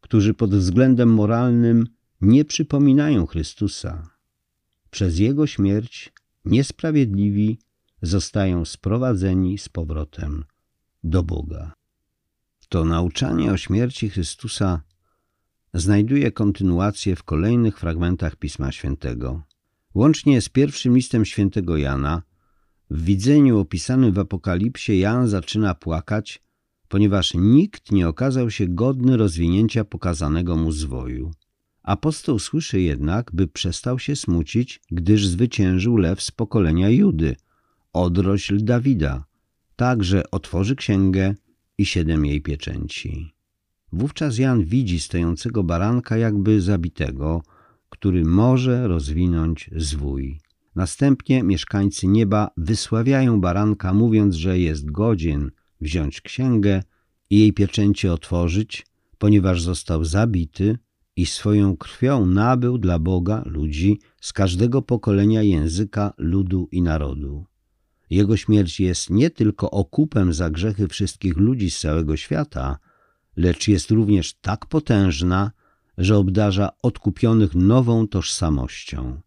którzy 0.00 0.34
pod 0.34 0.54
względem 0.54 1.14
moralnym 1.14 1.86
nie 2.20 2.44
przypominają 2.44 3.26
Chrystusa. 3.26 4.13
Przez 4.94 5.18
Jego 5.18 5.46
śmierć 5.46 6.12
niesprawiedliwi 6.44 7.58
zostają 8.02 8.64
sprowadzeni 8.64 9.58
z 9.58 9.68
powrotem 9.68 10.44
do 11.04 11.22
Boga. 11.22 11.72
To 12.68 12.84
nauczanie 12.84 13.52
o 13.52 13.56
śmierci 13.56 14.08
Chrystusa 14.08 14.82
znajduje 15.72 16.32
kontynuację 16.32 17.16
w 17.16 17.22
kolejnych 17.22 17.78
fragmentach 17.78 18.36
Pisma 18.36 18.72
Świętego. 18.72 19.42
Łącznie 19.94 20.40
z 20.40 20.48
pierwszym 20.48 20.96
listem 20.96 21.24
świętego 21.24 21.76
Jana, 21.76 22.22
w 22.90 23.04
widzeniu 23.04 23.58
opisanym 23.58 24.12
w 24.12 24.18
Apokalipsie 24.18 24.98
Jan 24.98 25.28
zaczyna 25.28 25.74
płakać, 25.74 26.42
ponieważ 26.88 27.34
nikt 27.34 27.92
nie 27.92 28.08
okazał 28.08 28.50
się 28.50 28.68
godny 28.68 29.16
rozwinięcia 29.16 29.84
pokazanego 29.84 30.56
mu 30.56 30.72
zwoju. 30.72 31.30
Apostoł 31.84 32.38
słyszy 32.38 32.80
jednak, 32.80 33.30
by 33.34 33.48
przestał 33.48 33.98
się 33.98 34.16
smucić, 34.16 34.80
gdyż 34.90 35.26
zwyciężył 35.26 35.96
lew 35.96 36.22
z 36.22 36.30
pokolenia 36.30 36.88
Judy, 36.88 37.36
odrośl 37.92 38.64
Dawida. 38.64 39.24
Także 39.76 40.30
otworzy 40.30 40.76
księgę 40.76 41.34
i 41.78 41.86
siedem 41.86 42.26
jej 42.26 42.42
pieczęci. 42.42 43.34
Wówczas 43.92 44.38
Jan 44.38 44.64
widzi 44.64 45.00
stojącego 45.00 45.64
baranka 45.64 46.16
jakby 46.16 46.60
zabitego, 46.60 47.42
który 47.88 48.24
może 48.24 48.88
rozwinąć 48.88 49.70
zwój. 49.76 50.40
Następnie 50.74 51.42
mieszkańcy 51.42 52.06
nieba 52.06 52.50
wysławiają 52.56 53.40
baranka, 53.40 53.94
mówiąc, 53.94 54.34
że 54.34 54.58
jest 54.58 54.90
godzien 54.90 55.50
wziąć 55.80 56.20
księgę 56.20 56.82
i 57.30 57.38
jej 57.38 57.52
pieczęcie 57.52 58.12
otworzyć, 58.12 58.86
ponieważ 59.18 59.62
został 59.62 60.04
zabity 60.04 60.78
i 61.16 61.26
swoją 61.26 61.76
krwią 61.76 62.26
nabył 62.26 62.78
dla 62.78 62.98
Boga 62.98 63.42
ludzi 63.46 64.00
z 64.20 64.32
każdego 64.32 64.82
pokolenia 64.82 65.42
języka, 65.42 66.12
ludu 66.18 66.68
i 66.72 66.82
narodu. 66.82 67.44
Jego 68.10 68.36
śmierć 68.36 68.80
jest 68.80 69.10
nie 69.10 69.30
tylko 69.30 69.70
okupem 69.70 70.32
za 70.32 70.50
grzechy 70.50 70.88
wszystkich 70.88 71.36
ludzi 71.36 71.70
z 71.70 71.80
całego 71.80 72.16
świata, 72.16 72.78
lecz 73.36 73.68
jest 73.68 73.90
również 73.90 74.34
tak 74.34 74.66
potężna, 74.66 75.50
że 75.98 76.16
obdarza 76.16 76.70
odkupionych 76.82 77.54
nową 77.54 78.08
tożsamością. 78.08 79.20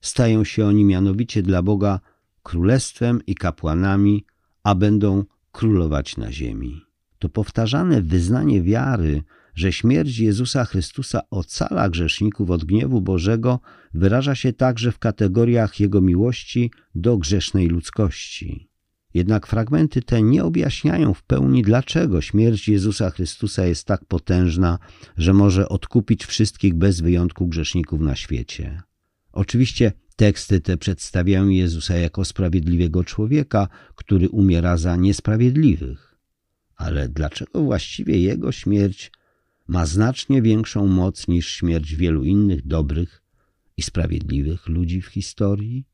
Stają 0.00 0.44
się 0.44 0.66
oni 0.66 0.84
mianowicie 0.84 1.42
dla 1.42 1.62
Boga 1.62 2.00
królestwem 2.42 3.20
i 3.26 3.34
kapłanami, 3.34 4.24
a 4.62 4.74
będą 4.74 5.24
królować 5.52 6.16
na 6.16 6.32
ziemi. 6.32 6.82
To 7.18 7.28
powtarzane 7.28 8.02
wyznanie 8.02 8.62
wiary, 8.62 9.22
że 9.54 9.72
śmierć 9.72 10.18
Jezusa 10.18 10.64
Chrystusa 10.64 11.20
ocala 11.30 11.88
grzeszników 11.88 12.50
od 12.50 12.64
gniewu 12.64 13.00
Bożego, 13.00 13.60
wyraża 13.94 14.34
się 14.34 14.52
także 14.52 14.92
w 14.92 14.98
kategoriach 14.98 15.80
Jego 15.80 16.00
miłości 16.00 16.70
do 16.94 17.18
grzesznej 17.18 17.68
ludzkości. 17.68 18.68
Jednak 19.14 19.46
fragmenty 19.46 20.02
te 20.02 20.22
nie 20.22 20.44
objaśniają 20.44 21.14
w 21.14 21.22
pełni, 21.22 21.62
dlaczego 21.62 22.20
śmierć 22.20 22.68
Jezusa 22.68 23.10
Chrystusa 23.10 23.66
jest 23.66 23.86
tak 23.86 24.04
potężna, 24.04 24.78
że 25.16 25.32
może 25.32 25.68
odkupić 25.68 26.24
wszystkich 26.24 26.74
bez 26.74 27.00
wyjątku 27.00 27.46
grzeszników 27.46 28.00
na 28.00 28.16
świecie. 28.16 28.82
Oczywiście 29.32 29.92
teksty 30.16 30.60
te 30.60 30.76
przedstawiają 30.76 31.48
Jezusa 31.48 31.96
jako 31.96 32.24
sprawiedliwego 32.24 33.04
człowieka, 33.04 33.68
który 33.94 34.28
umiera 34.28 34.76
za 34.76 34.96
niesprawiedliwych. 34.96 36.16
Ale 36.76 37.08
dlaczego 37.08 37.62
właściwie 37.62 38.20
Jego 38.20 38.52
śmierć 38.52 39.12
ma 39.68 39.86
znacznie 39.86 40.42
większą 40.42 40.86
moc 40.86 41.28
niż 41.28 41.48
śmierć 41.48 41.94
wielu 41.94 42.24
innych 42.24 42.66
dobrych 42.66 43.22
i 43.76 43.82
sprawiedliwych 43.82 44.68
ludzi 44.68 45.02
w 45.02 45.06
historii? 45.06 45.86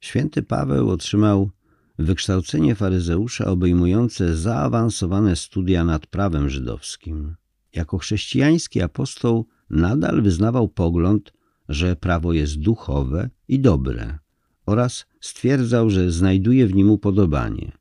Święty 0.00 0.42
Paweł 0.42 0.90
otrzymał 0.90 1.50
wykształcenie 1.98 2.74
faryzeusza 2.74 3.46
obejmujące 3.46 4.36
zaawansowane 4.36 5.36
studia 5.36 5.84
nad 5.84 6.06
prawem 6.06 6.50
żydowskim. 6.50 7.34
Jako 7.74 7.98
chrześcijański 7.98 8.82
apostoł 8.82 9.46
nadal 9.70 10.22
wyznawał 10.22 10.68
pogląd, 10.68 11.32
że 11.68 11.96
prawo 11.96 12.32
jest 12.32 12.58
duchowe 12.58 13.30
i 13.48 13.60
dobre 13.60 14.18
oraz 14.66 15.06
stwierdzał, 15.20 15.90
że 15.90 16.10
znajduje 16.10 16.66
w 16.66 16.74
nim 16.74 16.90
upodobanie. 16.90 17.72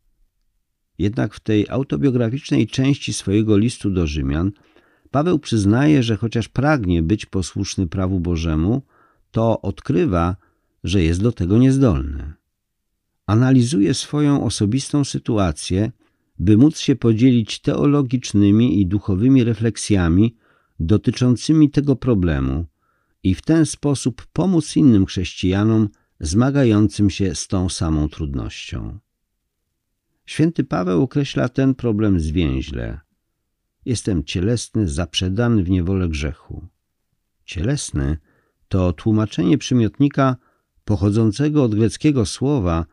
Jednak 0.98 1.34
w 1.34 1.40
tej 1.40 1.70
autobiograficznej 1.70 2.68
części 2.68 3.14
swojego 3.14 3.58
listu 3.58 3.90
do 3.90 4.08
Rzymian 4.08 4.52
Paweł 5.12 5.40
przyznaje, 5.40 6.04
że 6.04 6.18
chociaż 6.18 6.48
pragnie 6.50 7.04
być 7.04 7.26
posłuszny 7.26 7.88
prawu 7.88 8.20
Bożemu, 8.20 8.82
to 9.32 9.62
odkrywa, 9.62 10.36
że 10.84 11.04
jest 11.04 11.22
do 11.22 11.32
tego 11.32 11.58
niezdolny. 11.58 12.34
Analizuje 13.26 13.94
swoją 13.94 14.44
osobistą 14.44 15.04
sytuację, 15.04 15.92
by 16.40 16.58
móc 16.58 16.80
się 16.80 16.96
podzielić 16.96 17.60
teologicznymi 17.60 18.82
i 18.82 18.86
duchowymi 18.86 19.44
refleksjami 19.44 20.36
dotyczącymi 20.80 21.70
tego 21.70 21.96
problemu 21.96 22.66
i 23.24 23.36
w 23.36 23.42
ten 23.42 23.66
sposób 23.66 24.28
pomóc 24.34 24.76
innym 24.76 25.06
chrześcijanom 25.06 25.90
zmagającym 26.20 27.10
się 27.10 27.36
z 27.36 27.48
tą 27.48 27.70
samą 27.70 28.10
trudnością. 28.10 29.00
Święty 30.26 30.64
Paweł 30.64 31.02
określa 31.02 31.50
ten 31.50 31.76
problem 31.76 32.20
zwięźle. 32.20 33.00
Jestem 33.88 34.24
cielesny, 34.24 34.88
zaprzedany 34.88 35.64
w 35.64 35.70
niewolę 35.70 36.10
grzechu. 36.10 36.68
Cielesny 37.46 38.18
to 38.68 38.94
tłumaczenie 38.94 39.58
przymiotnika 39.58 40.36
pochodzącego 40.86 41.64
od 41.64 41.76
greckiego 41.76 42.26
słowa 42.26 42.86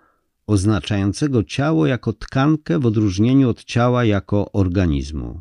oznaczającego 0.46 1.44
ciało 1.44 1.86
jako 1.86 2.12
tkankę 2.12 2.78
w 2.78 2.86
odróżnieniu 2.86 3.48
od 3.50 3.64
ciała 3.64 4.04
jako 4.04 4.52
organizmu. 4.52 5.40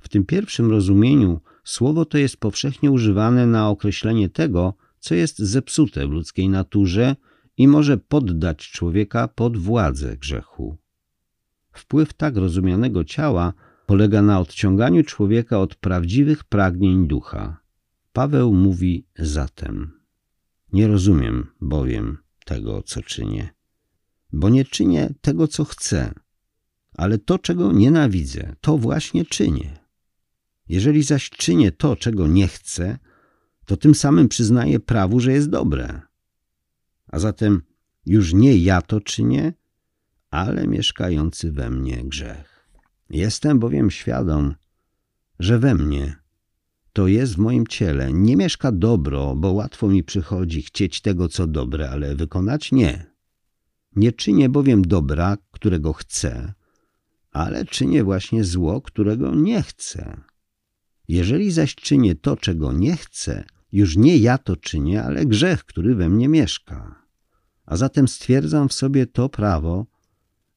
W 0.00 0.08
tym 0.08 0.24
pierwszym 0.24 0.70
rozumieniu 0.70 1.40
słowo 1.64 2.04
to 2.04 2.18
jest 2.18 2.36
powszechnie 2.36 2.90
używane 2.90 3.46
na 3.46 3.68
określenie 3.68 4.28
tego, 4.28 4.74
co 4.98 5.14
jest 5.14 5.38
zepsute 5.38 6.06
w 6.06 6.10
ludzkiej 6.10 6.48
naturze 6.48 7.16
i 7.56 7.68
może 7.68 7.98
poddać 7.98 8.70
człowieka 8.70 9.28
pod 9.28 9.56
władzę 9.56 10.16
grzechu. 10.16 10.76
Wpływ 11.72 12.12
tak 12.12 12.36
rozumianego 12.36 13.04
ciała 13.04 13.52
polega 13.86 14.22
na 14.22 14.40
odciąganiu 14.40 15.04
człowieka 15.04 15.60
od 15.60 15.74
prawdziwych 15.74 16.44
pragnień 16.44 17.06
ducha. 17.08 17.60
Paweł 18.12 18.54
mówi 18.54 19.06
zatem: 19.18 20.00
Nie 20.72 20.86
rozumiem 20.86 21.46
bowiem 21.60 22.18
tego, 22.44 22.82
co 22.82 23.02
czynię, 23.02 23.48
bo 24.32 24.48
nie 24.48 24.64
czynię 24.64 25.14
tego, 25.20 25.48
co 25.48 25.64
chcę, 25.64 26.14
ale 26.94 27.18
to, 27.18 27.38
czego 27.38 27.72
nienawidzę, 27.72 28.56
to 28.60 28.78
właśnie 28.78 29.24
czynię. 29.24 29.78
Jeżeli 30.68 31.02
zaś 31.02 31.30
czynię 31.30 31.72
to, 31.72 31.96
czego 31.96 32.26
nie 32.26 32.48
chcę, 32.48 32.98
to 33.64 33.76
tym 33.76 33.94
samym 33.94 34.28
przyznaję 34.28 34.80
prawu, 34.80 35.20
że 35.20 35.32
jest 35.32 35.50
dobre. 35.50 36.00
A 37.06 37.18
zatem 37.18 37.62
już 38.06 38.34
nie 38.34 38.58
ja 38.58 38.82
to 38.82 39.00
czynię, 39.00 39.52
ale 40.30 40.66
mieszkający 40.66 41.52
we 41.52 41.70
mnie 41.70 42.04
grzech. 42.04 42.55
Jestem 43.10 43.58
bowiem 43.58 43.90
świadom, 43.90 44.54
że 45.38 45.58
we 45.58 45.74
mnie, 45.74 46.16
to 46.92 47.06
jest 47.06 47.34
w 47.34 47.38
moim 47.38 47.66
ciele, 47.66 48.12
nie 48.12 48.36
mieszka 48.36 48.72
dobro, 48.72 49.34
bo 49.36 49.52
łatwo 49.52 49.88
mi 49.88 50.04
przychodzi 50.04 50.62
chcieć 50.62 51.00
tego, 51.00 51.28
co 51.28 51.46
dobre, 51.46 51.90
ale 51.90 52.16
wykonać 52.16 52.72
nie. 52.72 53.16
Nie 53.96 54.12
czynię 54.12 54.48
bowiem 54.48 54.82
dobra, 54.82 55.36
którego 55.50 55.92
chcę, 55.92 56.52
ale 57.30 57.64
czynię 57.64 58.04
właśnie 58.04 58.44
zło, 58.44 58.80
którego 58.80 59.34
nie 59.34 59.62
chcę. 59.62 60.20
Jeżeli 61.08 61.50
zaś 61.50 61.74
czynię 61.74 62.14
to, 62.14 62.36
czego 62.36 62.72
nie 62.72 62.96
chcę, 62.96 63.44
już 63.72 63.96
nie 63.96 64.18
ja 64.18 64.38
to 64.38 64.56
czynię, 64.56 65.02
ale 65.02 65.26
grzech, 65.26 65.64
który 65.64 65.94
we 65.94 66.08
mnie 66.08 66.28
mieszka. 66.28 67.02
A 67.66 67.76
zatem 67.76 68.08
stwierdzam 68.08 68.68
w 68.68 68.72
sobie 68.72 69.06
to 69.06 69.28
prawo, 69.28 69.86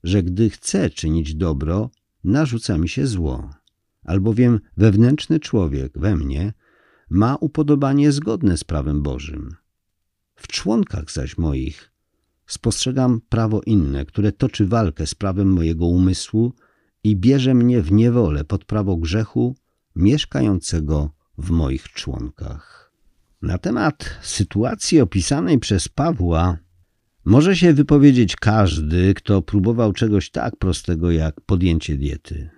że 0.03 0.23
gdy 0.23 0.49
chcę 0.49 0.89
czynić 0.89 1.35
dobro, 1.35 1.89
narzuca 2.23 2.77
mi 2.77 2.89
się 2.89 3.08
zło, 3.08 3.49
albowiem 4.03 4.60
wewnętrzny 4.77 5.39
człowiek 5.39 5.99
we 5.99 6.15
mnie 6.15 6.53
ma 7.10 7.36
upodobanie 7.36 8.12
zgodne 8.12 8.58
z 8.58 8.63
prawem 8.63 9.01
Bożym. 9.01 9.55
W 10.36 10.47
członkach 10.47 11.12
zaś 11.12 11.38
moich 11.38 11.91
spostrzegam 12.47 13.21
prawo 13.29 13.62
inne, 13.65 14.05
które 14.05 14.32
toczy 14.32 14.65
walkę 14.65 15.08
z 15.08 15.15
prawem 15.15 15.53
mojego 15.53 15.86
umysłu 15.86 16.53
i 17.03 17.15
bierze 17.15 17.53
mnie 17.53 17.82
w 17.82 17.91
niewolę 17.91 18.43
pod 18.43 18.65
prawo 18.65 18.97
grzechu 18.97 19.55
mieszkającego 19.95 21.12
w 21.38 21.49
moich 21.49 21.89
członkach. 21.89 22.91
Na 23.41 23.58
temat 23.58 24.17
sytuacji 24.21 25.01
opisanej 25.01 25.60
przez 25.60 25.89
Pawła 25.89 26.58
Może 27.25 27.55
się 27.55 27.73
wypowiedzieć 27.73 28.36
każdy, 28.36 29.13
kto 29.13 29.41
próbował 29.41 29.93
czegoś 29.93 30.29
tak 30.29 30.55
prostego 30.55 31.12
jak 31.12 31.41
podjęcie 31.41 31.97
diety. 31.97 32.49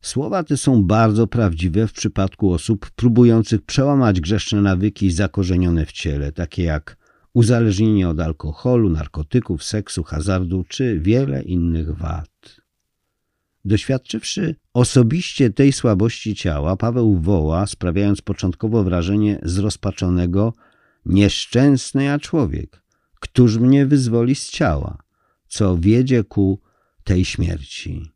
Słowa 0.00 0.44
te 0.44 0.56
są 0.56 0.82
bardzo 0.82 1.26
prawdziwe 1.26 1.86
w 1.86 1.92
przypadku 1.92 2.52
osób 2.52 2.90
próbujących 2.90 3.62
przełamać 3.62 4.20
grzeszne 4.20 4.62
nawyki 4.62 5.10
zakorzenione 5.10 5.86
w 5.86 5.92
ciele, 5.92 6.32
takie 6.32 6.62
jak 6.62 6.96
uzależnienie 7.32 8.08
od 8.08 8.20
alkoholu, 8.20 8.90
narkotyków, 8.90 9.64
seksu, 9.64 10.02
hazardu 10.02 10.64
czy 10.68 11.00
wiele 11.00 11.42
innych 11.42 11.96
wad. 11.96 12.60
Doświadczywszy 13.64 14.54
osobiście 14.72 15.50
tej 15.50 15.72
słabości 15.72 16.34
ciała, 16.34 16.76
Paweł 16.76 17.18
woła, 17.20 17.66
sprawiając 17.66 18.22
początkowo 18.22 18.84
wrażenie 18.84 19.38
zrozpaczonego, 19.42 20.54
nieszczęsny 21.06 22.04
ja 22.04 22.18
człowiek, 22.18 22.82
któż 23.26 23.58
mnie 23.58 23.86
wyzwoli 23.86 24.34
z 24.34 24.50
ciała, 24.50 24.98
co 25.48 25.78
wiedzie 25.78 26.24
ku 26.24 26.60
tej 27.04 27.24
śmierci. 27.24 28.12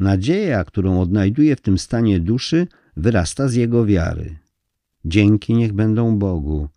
Nadzieja, 0.00 0.64
którą 0.64 1.00
odnajduje 1.00 1.56
w 1.56 1.60
tym 1.60 1.78
stanie 1.78 2.20
duszy, 2.20 2.66
wyrasta 2.96 3.48
z 3.48 3.54
jego 3.54 3.86
wiary. 3.86 4.38
Dzięki 5.04 5.54
niech 5.54 5.72
będą 5.72 6.18
Bogu, 6.18 6.68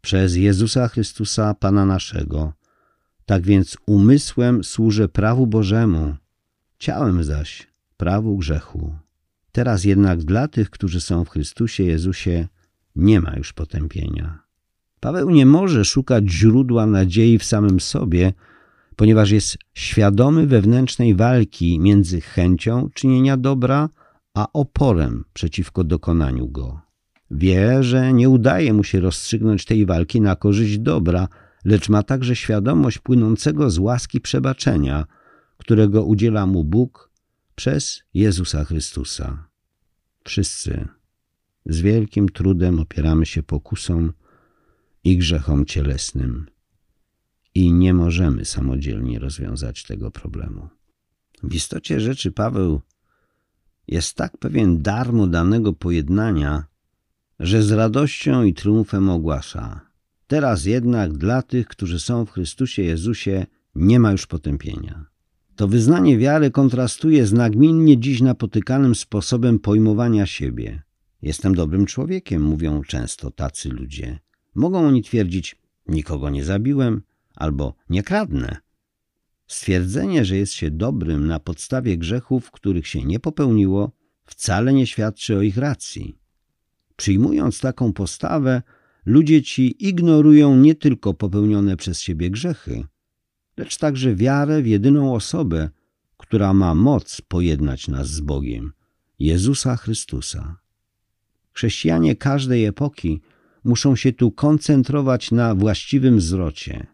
przez 0.00 0.36
Jezusa 0.36 0.88
Chrystusa, 0.88 1.54
Pana 1.54 1.86
naszego. 1.86 2.52
Tak 3.26 3.42
więc 3.42 3.76
umysłem 3.86 4.64
służę 4.64 5.08
prawu 5.08 5.46
Bożemu, 5.46 6.16
ciałem 6.78 7.24
zaś 7.24 7.66
prawu 7.96 8.36
grzechu. 8.36 8.96
Teraz 9.52 9.84
jednak 9.84 10.24
dla 10.24 10.48
tych, 10.48 10.70
którzy 10.70 11.00
są 11.00 11.24
w 11.24 11.30
Chrystusie 11.30 11.84
Jezusie, 11.84 12.48
nie 12.96 13.20
ma 13.20 13.36
już 13.36 13.52
potępienia. 13.52 14.43
Paweł 15.04 15.30
nie 15.30 15.46
może 15.46 15.84
szukać 15.84 16.30
źródła 16.30 16.86
nadziei 16.86 17.38
w 17.38 17.44
samym 17.44 17.80
sobie, 17.80 18.32
ponieważ 18.96 19.30
jest 19.30 19.58
świadomy 19.74 20.46
wewnętrznej 20.46 21.14
walki 21.14 21.80
między 21.80 22.20
chęcią 22.20 22.90
czynienia 22.94 23.36
dobra, 23.36 23.88
a 24.34 24.46
oporem 24.52 25.24
przeciwko 25.32 25.84
dokonaniu 25.84 26.48
go. 26.48 26.80
Wie, 27.30 27.82
że 27.82 28.12
nie 28.12 28.28
udaje 28.28 28.72
mu 28.72 28.84
się 28.84 29.00
rozstrzygnąć 29.00 29.64
tej 29.64 29.86
walki 29.86 30.20
na 30.20 30.36
korzyść 30.36 30.78
dobra, 30.78 31.28
lecz 31.64 31.88
ma 31.88 32.02
także 32.02 32.36
świadomość 32.36 32.98
płynącego 32.98 33.70
z 33.70 33.78
łaski 33.78 34.20
przebaczenia, 34.20 35.04
którego 35.56 36.04
udziela 36.04 36.46
mu 36.46 36.64
Bóg 36.64 37.10
przez 37.54 38.02
Jezusa 38.14 38.64
Chrystusa. 38.64 39.48
Wszyscy 40.24 40.88
z 41.66 41.80
wielkim 41.80 42.28
trudem 42.28 42.80
opieramy 42.80 43.26
się 43.26 43.42
pokusom 43.42 44.12
i 45.04 45.16
grzechom 45.16 45.66
cielesnym 45.66 46.46
i 47.54 47.72
nie 47.72 47.94
możemy 47.94 48.44
samodzielnie 48.44 49.18
rozwiązać 49.18 49.82
tego 49.82 50.10
problemu. 50.10 50.68
W 51.42 51.54
istocie 51.54 52.00
rzeczy 52.00 52.32
Paweł 52.32 52.80
jest 53.88 54.14
tak 54.14 54.38
pewien 54.38 54.82
darmo 54.82 55.26
danego 55.26 55.72
pojednania, 55.72 56.64
że 57.40 57.62
z 57.62 57.70
radością 57.70 58.44
i 58.44 58.54
triumfem 58.54 59.10
ogłasza. 59.10 59.80
Teraz 60.26 60.64
jednak 60.64 61.12
dla 61.12 61.42
tych, 61.42 61.66
którzy 61.66 62.00
są 62.00 62.26
w 62.26 62.30
Chrystusie 62.30 62.82
Jezusie, 62.82 63.46
nie 63.74 64.00
ma 64.00 64.12
już 64.12 64.26
potępienia. 64.26 65.06
To 65.56 65.68
wyznanie 65.68 66.18
wiary 66.18 66.50
kontrastuje 66.50 67.26
z 67.26 67.32
nagminnie 67.32 67.98
dziś 67.98 68.20
napotykanym 68.20 68.94
sposobem 68.94 69.58
pojmowania 69.58 70.26
siebie. 70.26 70.82
Jestem 71.22 71.54
dobrym 71.54 71.86
człowiekiem, 71.86 72.42
mówią 72.42 72.82
często 72.82 73.30
tacy 73.30 73.68
ludzie. 73.68 74.23
Mogą 74.54 74.86
oni 74.86 75.02
twierdzić, 75.02 75.56
nikogo 75.86 76.30
nie 76.30 76.44
zabiłem 76.44 77.02
albo 77.34 77.74
nie 77.88 78.02
kradnę. 78.02 78.56
Stwierdzenie, 79.46 80.24
że 80.24 80.36
jest 80.36 80.52
się 80.52 80.70
dobrym 80.70 81.26
na 81.26 81.40
podstawie 81.40 81.98
grzechów, 81.98 82.50
których 82.50 82.86
się 82.86 83.04
nie 83.04 83.20
popełniło, 83.20 83.92
wcale 84.24 84.72
nie 84.72 84.86
świadczy 84.86 85.36
o 85.36 85.42
ich 85.42 85.56
racji. 85.56 86.18
Przyjmując 86.96 87.60
taką 87.60 87.92
postawę, 87.92 88.62
ludzie 89.06 89.42
ci 89.42 89.86
ignorują 89.88 90.56
nie 90.56 90.74
tylko 90.74 91.14
popełnione 91.14 91.76
przez 91.76 92.00
siebie 92.00 92.30
grzechy, 92.30 92.84
lecz 93.56 93.78
także 93.78 94.14
wiarę 94.14 94.62
w 94.62 94.66
jedyną 94.66 95.14
osobę, 95.14 95.70
która 96.16 96.54
ma 96.54 96.74
moc 96.74 97.20
pojednać 97.20 97.88
nas 97.88 98.08
z 98.08 98.20
Bogiem 98.20 98.72
Jezusa 99.18 99.76
Chrystusa. 99.76 100.56
Chrześcijanie 101.52 102.16
każdej 102.16 102.64
epoki 102.64 103.20
muszą 103.64 103.96
się 103.96 104.12
tu 104.12 104.30
koncentrować 104.30 105.30
na 105.30 105.54
właściwym 105.54 106.20
zwrocie. 106.20 106.86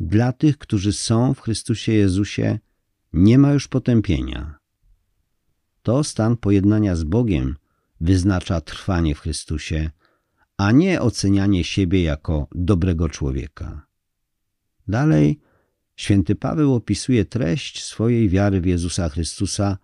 Dla 0.00 0.32
tych, 0.32 0.58
którzy 0.58 0.92
są 0.92 1.34
w 1.34 1.40
Chrystusie 1.40 1.92
Jezusie, 1.92 2.58
nie 3.12 3.38
ma 3.38 3.52
już 3.52 3.68
potępienia. 3.68 4.58
To 5.82 6.04
stan 6.04 6.36
pojednania 6.36 6.96
z 6.96 7.04
Bogiem 7.04 7.56
wyznacza 8.00 8.60
trwanie 8.60 9.14
w 9.14 9.20
Chrystusie, 9.20 9.90
a 10.56 10.72
nie 10.72 11.00
ocenianie 11.00 11.64
siebie 11.64 12.02
jako 12.02 12.48
dobrego 12.54 13.08
człowieka. 13.08 13.86
Dalej, 14.88 15.40
święty 15.96 16.34
Paweł 16.34 16.74
opisuje 16.74 17.24
treść 17.24 17.84
swojej 17.84 18.28
wiary 18.28 18.60
w 18.60 18.66
Jezusa 18.66 19.08
Chrystusa, 19.08 19.78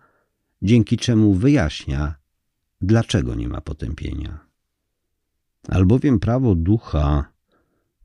dzięki 0.61 0.97
czemu 0.97 1.33
wyjaśnia, 1.33 2.15
dlaczego 2.81 3.35
nie 3.35 3.47
ma 3.47 3.61
potępienia. 3.61 4.48
Albowiem 5.67 6.19
prawo 6.19 6.55
ducha, 6.55 7.31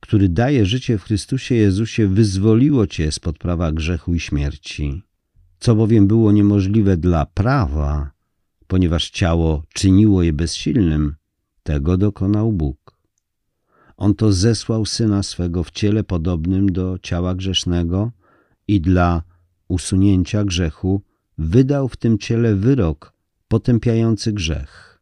który 0.01 0.29
daje 0.29 0.67
życie 0.67 0.99
w 0.99 1.03
Chrystusie 1.03 1.55
Jezusie, 1.55 2.09
wyzwoliło 2.09 2.87
cię 2.87 3.13
spod 3.13 3.39
prawa 3.39 3.73
grzechu 3.73 4.15
i 4.15 4.21
śmierci. 4.21 5.03
Co 5.59 5.75
bowiem 5.75 6.07
było 6.07 6.33
niemożliwe 6.33 6.97
dla 6.97 7.27
prawa, 7.27 8.11
ponieważ 8.67 9.11
ciało 9.11 9.63
czyniło 9.75 10.23
je 10.23 10.33
bezsilnym, 10.33 11.15
tego 11.63 11.97
dokonał 11.97 12.53
Bóg. 12.53 12.99
On 13.97 14.15
to 14.15 14.33
zesłał 14.33 14.87
Syna 14.87 15.23
swego 15.23 15.65
w 15.65 15.71
ciele 15.71 16.05
podobnym 16.05 16.73
do 16.73 16.99
ciała 17.03 17.35
grzesznego 17.35 18.13
i 18.69 18.81
dla 18.81 19.23
usunięcia 19.69 20.45
grzechu 20.45 21.03
wydał 21.39 21.89
w 21.89 21.97
tym 21.97 22.19
ciele 22.19 22.55
wyrok 22.57 23.13
potępiający 23.49 24.33
grzech, 24.33 24.94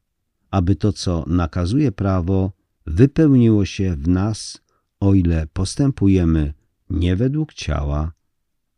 aby 0.52 0.76
to, 0.76 0.92
co 0.92 1.24
nakazuje 1.26 1.92
prawo, 1.92 2.52
wypełniło 2.86 3.64
się 3.64 3.96
w 3.96 4.08
nas, 4.08 4.60
o 5.00 5.14
ile 5.14 5.46
postępujemy 5.52 6.54
nie 6.90 7.16
według 7.16 7.54
ciała, 7.54 8.12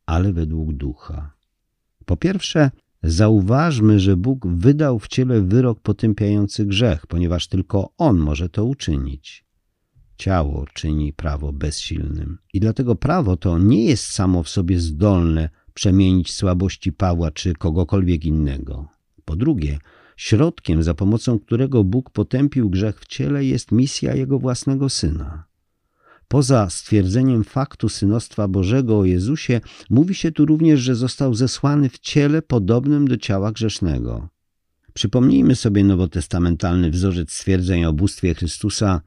ale 0.07 0.33
według 0.33 0.73
ducha. 0.73 1.35
Po 2.05 2.17
pierwsze, 2.17 2.71
Zauważmy, 3.07 4.01
że 4.01 4.17
Bóg 4.17 4.47
wydał 4.47 4.99
w 4.99 5.09
ciele 5.09 5.41
wyrok 5.41 5.81
potępiający 5.81 6.67
grzech, 6.67 7.07
ponieważ 7.07 7.49
tylko 7.49 7.93
On 7.99 8.19
może 8.19 8.49
to 8.49 8.65
uczynić. 8.65 9.45
Ciało 10.17 10.67
czyni 10.75 11.13
prawo 11.13 11.53
bezsilnym. 11.53 12.39
I 12.53 12.61
dlatego 12.61 12.95
prawo 12.95 13.37
to 13.37 13.59
nie 13.59 13.85
jest 13.85 14.05
samo 14.05 14.43
w 14.43 14.49
sobie 14.49 14.81
zdolne 14.81 15.49
przemienić 15.75 16.33
słabości 16.33 16.93
Pawła 16.93 17.31
czy 17.31 17.55
kogokolwiek 17.55 18.25
innego. 18.25 18.89
Po 19.25 19.37
drugie, 19.37 19.79
środkiem, 20.17 20.83
za 20.83 20.95
pomocą 20.95 21.39
którego 21.39 21.85
Bóg 21.85 22.11
potępił 22.11 22.71
grzech 22.71 23.01
w 23.01 23.07
ciele, 23.07 23.45
jest 23.45 23.73
misja 23.73 24.15
Jego 24.15 24.39
własnego 24.39 24.89
Syna. 24.89 25.45
Poza 26.29 26.71
stwierdzeniem 26.71 27.45
faktu 27.45 27.89
synostwa 27.89 28.49
Bożego 28.49 28.99
o 28.99 29.05
Jezusie, 29.05 29.61
mówi 29.91 30.15
się 30.15 30.33
tu 30.33 30.47
również, 30.47 30.81
że 30.81 30.95
został 30.95 31.35
zesłany 31.35 31.89
w 31.89 31.99
ciele 31.99 32.43
podobnym 32.43 33.09
do 33.09 33.17
ciała 33.17 33.53
grzesznego. 33.53 34.29
Przypomnijmy 34.95 35.57
sobie 35.57 35.85
nowotestamentalny 35.85 36.91
wzorzec 36.91 37.33
stwierdzeń 37.33 37.85
o 37.85 37.93
bóstwie 37.93 38.35
Chrystusa 38.35 39.01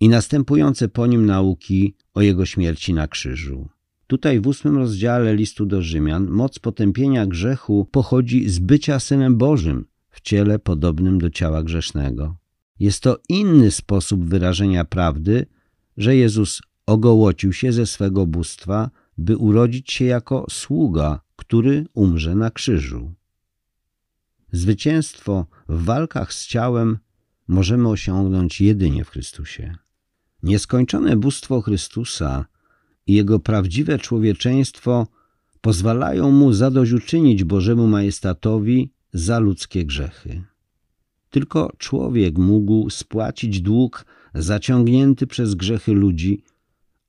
i 0.00 0.08
następujące 0.08 0.88
po 0.88 1.06
nim 1.06 1.26
nauki 1.26 1.94
o 2.14 2.22
Jego 2.22 2.46
śmierci 2.46 2.94
na 2.94 3.08
krzyżu. 3.08 3.68
Tutaj 4.06 4.40
w 4.40 4.46
ósmym 4.46 4.76
rozdziale 4.76 5.34
listu 5.34 5.66
do 5.66 5.82
Rzymian 5.82 6.28
moc 6.30 6.58
potępienia 6.58 7.26
grzechu 7.26 7.88
pochodzi 7.90 8.48
z 8.48 8.58
bycia 8.58 9.00
Synem 9.00 9.36
Bożym 9.36 9.84
w 10.10 10.20
ciele 10.20 10.58
podobnym 10.58 11.18
do 11.18 11.30
ciała 11.30 11.62
grzesznego. 11.62 12.36
Jest 12.80 13.02
to 13.02 13.18
inny 13.28 13.70
sposób 13.70 14.24
wyrażenia 14.24 14.84
prawdy, 14.84 15.46
że 15.96 16.16
Jezus 16.16 16.60
ogołocił 16.86 17.52
się 17.52 17.72
ze 17.72 17.86
swego 17.86 18.26
bóstwa, 18.26 18.90
by 19.18 19.36
urodzić 19.36 19.92
się 19.92 20.04
jako 20.04 20.46
sługa, 20.50 21.20
który 21.36 21.86
umrze 21.94 22.34
na 22.34 22.50
krzyżu. 22.50 23.14
Zwycięstwo 24.52 25.46
w 25.68 25.84
walkach 25.84 26.32
z 26.32 26.46
ciałem 26.46 26.98
możemy 27.48 27.88
osiągnąć 27.88 28.60
jedynie 28.60 29.04
w 29.04 29.10
Chrystusie. 29.10 29.76
Nieskończone 30.42 31.16
bóstwo 31.16 31.60
Chrystusa 31.60 32.46
i 33.06 33.14
Jego 33.14 33.40
prawdziwe 33.40 33.98
człowieczeństwo 33.98 35.06
pozwalają 35.60 36.30
Mu 36.30 36.52
zadośćuczynić 36.52 37.44
Bożemu 37.44 37.86
Majestatowi 37.86 38.92
za 39.12 39.38
ludzkie 39.38 39.84
grzechy. 39.84 40.42
Tylko 41.30 41.72
człowiek 41.78 42.38
mógł 42.38 42.90
spłacić 42.90 43.60
dług 43.60 44.04
zaciągnięty 44.34 45.26
przez 45.26 45.54
grzechy 45.54 45.92
ludzi, 45.92 46.42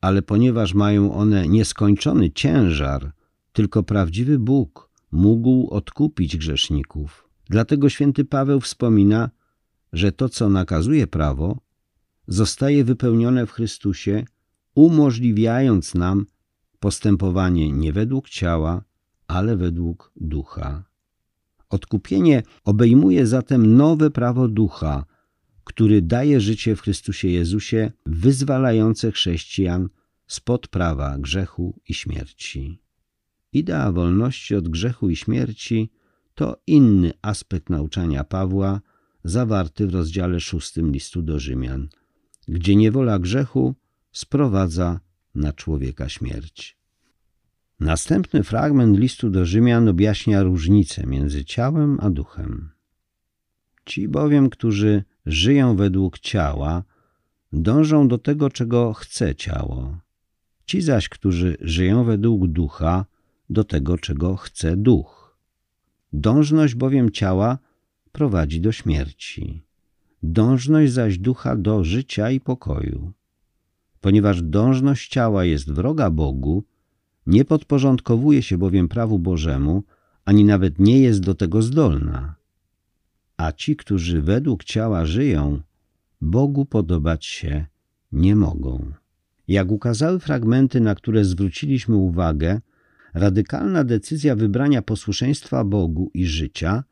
ale 0.01 0.21
ponieważ 0.21 0.73
mają 0.73 1.13
one 1.13 1.47
nieskończony 1.47 2.31
ciężar, 2.31 3.12
tylko 3.53 3.83
prawdziwy 3.83 4.39
Bóg 4.39 4.89
mógł 5.12 5.69
odkupić 5.69 6.38
grzeszników. 6.38 7.29
Dlatego 7.49 7.89
święty 7.89 8.25
Paweł 8.25 8.59
wspomina, 8.59 9.29
że 9.93 10.12
to, 10.12 10.29
co 10.29 10.49
nakazuje 10.49 11.07
prawo, 11.07 11.59
zostaje 12.27 12.83
wypełnione 12.83 13.45
w 13.45 13.51
Chrystusie, 13.51 14.25
umożliwiając 14.75 15.95
nam 15.95 16.25
postępowanie 16.79 17.71
nie 17.71 17.93
według 17.93 18.29
ciała, 18.29 18.83
ale 19.27 19.57
według 19.57 20.12
ducha. 20.15 20.88
Odkupienie 21.69 22.43
obejmuje 22.63 23.27
zatem 23.27 23.75
nowe 23.77 24.10
prawo 24.12 24.47
ducha, 24.47 25.05
który 25.63 26.01
daje 26.01 26.41
życie 26.41 26.75
w 26.75 26.82
Chrystusie 26.82 27.27
Jezusie, 27.27 27.91
wyzwalające 28.05 29.12
chrześcijan 29.12 29.89
spod 30.27 30.67
prawa 30.67 31.17
grzechu 31.19 31.82
i 31.88 31.93
śmierci. 31.93 32.82
Idea 33.53 33.91
wolności 33.91 34.55
od 34.55 34.69
grzechu 34.69 35.10
i 35.10 35.15
śmierci 35.15 35.91
to 36.36 36.62
inny 36.67 37.13
aspekt 37.21 37.69
nauczania 37.69 38.23
Pawła, 38.23 38.82
zawarty 39.23 39.88
w 39.88 39.93
rozdziale 39.93 40.39
szóstym 40.39 40.91
listu 40.91 41.21
do 41.21 41.39
Rzymian, 41.39 41.89
gdzie 42.47 42.75
niewola 42.75 43.19
grzechu 43.19 43.75
sprowadza 44.12 44.99
na 45.36 45.53
człowieka 45.53 46.10
śmierć. 46.10 46.78
Następny 47.79 48.43
fragment 48.43 48.97
listu 48.97 49.29
do 49.29 49.45
Rzymian 49.45 49.87
objaśnia 49.87 50.43
różnicę 50.43 51.05
między 51.07 51.45
ciałem 51.45 51.97
a 52.01 52.09
duchem. 52.09 52.69
Ci 53.85 54.07
bowiem, 54.07 54.49
którzy 54.49 55.03
żyją 55.25 55.75
według 55.75 56.19
ciała, 56.19 56.83
dążą 57.53 58.07
do 58.07 58.17
tego, 58.17 58.49
czego 58.49 58.93
chce 58.93 59.35
ciało. 59.35 59.97
Ci 60.65 60.81
zaś, 60.81 61.09
którzy 61.09 61.57
żyją 61.61 62.03
według 62.03 62.47
ducha, 62.47 63.05
do 63.49 63.63
tego, 63.63 63.97
czego 63.97 64.35
chce 64.35 64.77
duch. 64.77 65.37
Dążność 66.13 66.75
bowiem 66.75 67.11
ciała 67.11 67.57
prowadzi 68.11 68.61
do 68.61 68.71
śmierci, 68.71 69.63
dążność 70.23 70.91
zaś 70.91 71.17
ducha 71.17 71.55
do 71.55 71.83
życia 71.83 72.31
i 72.31 72.39
pokoju. 72.39 73.11
Ponieważ 74.01 74.41
dążność 74.41 75.11
ciała 75.11 75.45
jest 75.45 75.71
wroga 75.71 76.09
Bogu, 76.09 76.63
nie 77.27 77.45
podporządkowuje 77.45 78.41
się 78.41 78.58
bowiem 78.58 78.88
prawu 78.88 79.19
Bożemu, 79.19 79.84
ani 80.25 80.45
nawet 80.45 80.79
nie 80.79 80.99
jest 80.99 81.19
do 81.19 81.36
tego 81.36 81.62
zdolna. 81.62 82.36
A 83.38 83.51
ci, 83.51 83.75
którzy 83.75 84.21
według 84.21 84.63
ciała 84.63 85.05
żyją, 85.05 85.62
Bogu 86.21 86.65
podobać 86.65 87.25
się 87.25 87.65
nie 88.12 88.36
mogą. 88.36 88.91
Jak 89.47 89.71
ukazały 89.71 90.19
fragmenty, 90.19 90.82
na 90.82 90.95
które 90.95 91.25
zwróciliśmy 91.25 91.95
uwagę, 91.95 92.62
radykalna 93.13 93.84
decyzja 93.84 94.36
wybrania 94.36 94.82
posłuszeństwa 94.82 95.63
Bogu 95.63 96.12
i 96.13 96.25
życia 96.25 96.84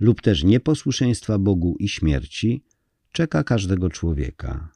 lub 0.00 0.20
też 0.20 0.44
nieposłuszeństwa 0.44 1.38
Bogu 1.38 1.76
i 1.78 1.88
śmierci 1.88 2.64
czeka 3.12 3.44
każdego 3.44 3.90
człowieka. 3.90 4.73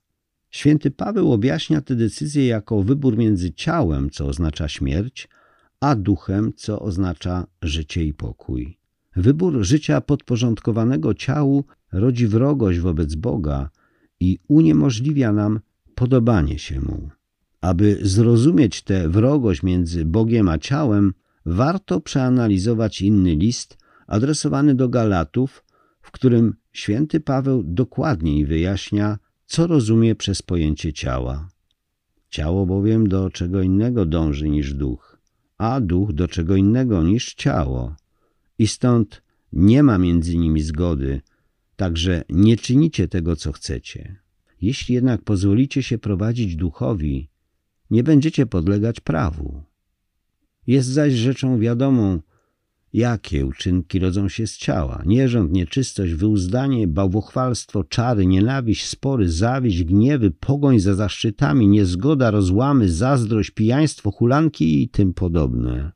Święty 0.51 0.91
Paweł 0.91 1.33
objaśnia 1.33 1.81
tę 1.81 1.95
decyzję 1.95 2.47
jako 2.47 2.83
wybór 2.83 3.17
między 3.17 3.53
ciałem, 3.53 4.11
co 4.11 4.27
oznacza 4.27 4.69
śmierć, 4.69 5.29
a 5.81 5.95
duchem, 5.95 6.53
co 6.57 6.81
oznacza 6.81 7.47
życie 7.63 8.05
i 8.05 8.15
pokój. 8.15 8.79
Wybór 9.17 9.63
życia 9.63 10.01
podporządkowanego 10.01 11.15
ciału 11.15 11.65
rodzi 11.93 12.27
wrogość 12.27 12.79
wobec 12.79 13.15
Boga 13.15 13.71
i 14.21 14.39
uniemożliwia 14.49 15.33
nam 15.33 15.61
podobanie 15.95 16.59
się 16.59 16.81
Mu. 16.81 17.11
Aby 17.61 17.99
zrozumieć 18.03 18.83
tę 18.83 19.09
wrogość 19.09 19.63
między 19.63 20.05
Bogiem 20.05 20.49
a 20.49 20.59
ciałem, 20.59 21.15
warto 21.47 22.01
przeanalizować 22.01 23.03
inny 23.03 23.35
list 23.35 23.79
adresowany 24.07 24.75
do 24.75 24.89
Galatów, 24.89 25.65
w 26.03 26.11
którym 26.11 26.55
święty 26.73 27.21
Paweł 27.21 27.63
dokładniej 27.63 28.47
wyjaśnia, 28.47 29.19
co 29.49 29.67
rozumie 29.67 30.15
przez 30.15 30.43
pojęcie 30.43 30.93
ciała. 30.93 31.49
Ciało 32.31 32.67
bowiem 32.67 33.09
do 33.09 33.31
czego 33.31 33.63
innego 33.63 34.07
dąży 34.07 34.49
niż 34.49 34.75
duch, 34.75 35.19
a 35.59 35.81
duch 35.81 36.13
do 36.13 36.29
czego 36.29 36.57
innego 36.57 37.03
niż 37.03 37.35
ciało. 37.35 37.97
I 38.59 38.67
stąd 38.67 39.23
nie 39.53 39.83
ma 39.83 39.99
między 39.99 40.37
nimi 40.37 40.61
zgody, 40.61 41.21
także 41.77 42.25
nie 42.29 42.57
czynicie 42.57 43.09
tego, 43.09 43.37
co 43.37 43.53
chcecie. 43.53 44.17
Jeśli 44.61 44.95
jednak 44.95 45.23
pozwolicie 45.23 45.83
się 45.83 45.99
prowadzić 45.99 46.57
duchowi, 46.57 47.29
nie 47.91 48.03
będziecie 48.03 48.47
podlegać 48.47 49.01
prawu. 49.01 49.63
Jest 50.67 50.89
zaś 50.89 51.13
rzeczą 51.13 51.59
wiadomą, 51.59 52.21
Jakie 52.93 53.47
uczynki 53.47 53.99
rodzą 53.99 54.29
się 54.29 54.47
z 54.47 54.57
ciała? 54.57 55.03
Nierząd, 55.07 55.53
nieczystość, 55.53 56.13
wyuzdanie, 56.13 56.89
bałwochwalstwo, 56.89 57.85
czary, 57.85 58.27
nienawiść, 58.27 58.87
spory, 58.87 59.29
zawiść, 59.29 59.85
gniewy, 59.85 60.31
pogoń 60.31 60.81
za 60.81 60.95
zaszczytami, 60.95 61.69
niezgoda, 61.69 62.31
rozłamy, 62.31 62.89
zazdrość, 62.89 63.51
pijaństwo, 63.51 64.11
hulanki 64.11 64.83
i 64.83 64.89
tym 64.89 65.15
podobne. 65.15 65.93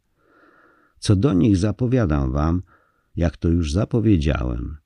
Co 0.99 1.17
do 1.17 1.33
nich 1.33 1.57
zapowiadam 1.57 2.33
wam, 2.33 2.63
jak 3.17 3.37
to 3.37 3.49
już 3.49 3.73
zapowiedziałem. 3.73 4.77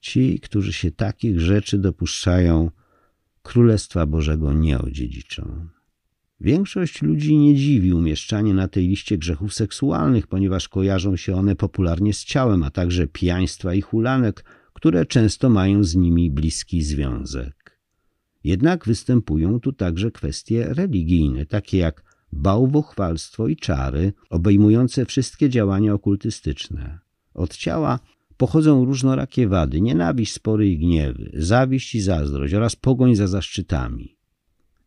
Ci, 0.00 0.40
którzy 0.40 0.72
się 0.72 0.90
takich 0.90 1.40
rzeczy 1.40 1.78
dopuszczają, 1.78 2.70
Królestwa 3.42 4.06
Bożego 4.06 4.52
nie 4.52 4.78
odziedziczą. 4.78 5.68
Większość 6.40 7.02
ludzi 7.02 7.36
nie 7.36 7.54
dziwi 7.54 7.92
umieszczanie 7.92 8.54
na 8.54 8.68
tej 8.68 8.88
liście 8.88 9.18
grzechów 9.18 9.54
seksualnych, 9.54 10.26
ponieważ 10.26 10.68
kojarzą 10.68 11.16
się 11.16 11.34
one 11.34 11.56
popularnie 11.56 12.12
z 12.12 12.24
ciałem, 12.24 12.62
a 12.62 12.70
także 12.70 13.06
pijaństwa 13.06 13.74
i 13.74 13.80
hulanek, 13.80 14.44
które 14.72 15.06
często 15.06 15.50
mają 15.50 15.84
z 15.84 15.94
nimi 15.94 16.30
bliski 16.30 16.82
związek. 16.82 17.80
Jednak 18.44 18.86
występują 18.86 19.60
tu 19.60 19.72
także 19.72 20.10
kwestie 20.10 20.66
religijne, 20.74 21.46
takie 21.46 21.78
jak 21.78 22.04
bałwochwalstwo 22.32 23.48
i 23.48 23.56
czary, 23.56 24.12
obejmujące 24.30 25.06
wszystkie 25.06 25.50
działania 25.50 25.94
okultystyczne. 25.94 26.98
Od 27.34 27.56
ciała 27.56 27.98
pochodzą 28.36 28.84
różnorakie 28.84 29.48
wady, 29.48 29.80
nienawiść, 29.80 30.32
spory 30.32 30.70
i 30.70 30.78
gniewy, 30.78 31.30
zawiść 31.34 31.94
i 31.94 32.00
zazdrość 32.00 32.54
oraz 32.54 32.76
pogoń 32.76 33.16
za 33.16 33.26
zaszczytami. 33.26 34.15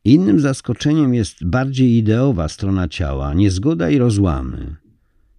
Innym 0.03 0.39
zaskoczeniem 0.39 1.13
jest 1.13 1.45
bardziej 1.45 1.97
ideowa 1.97 2.47
strona 2.47 2.87
ciała, 2.87 3.33
niezgoda 3.33 3.89
i 3.89 3.97
rozłamy. 3.97 4.75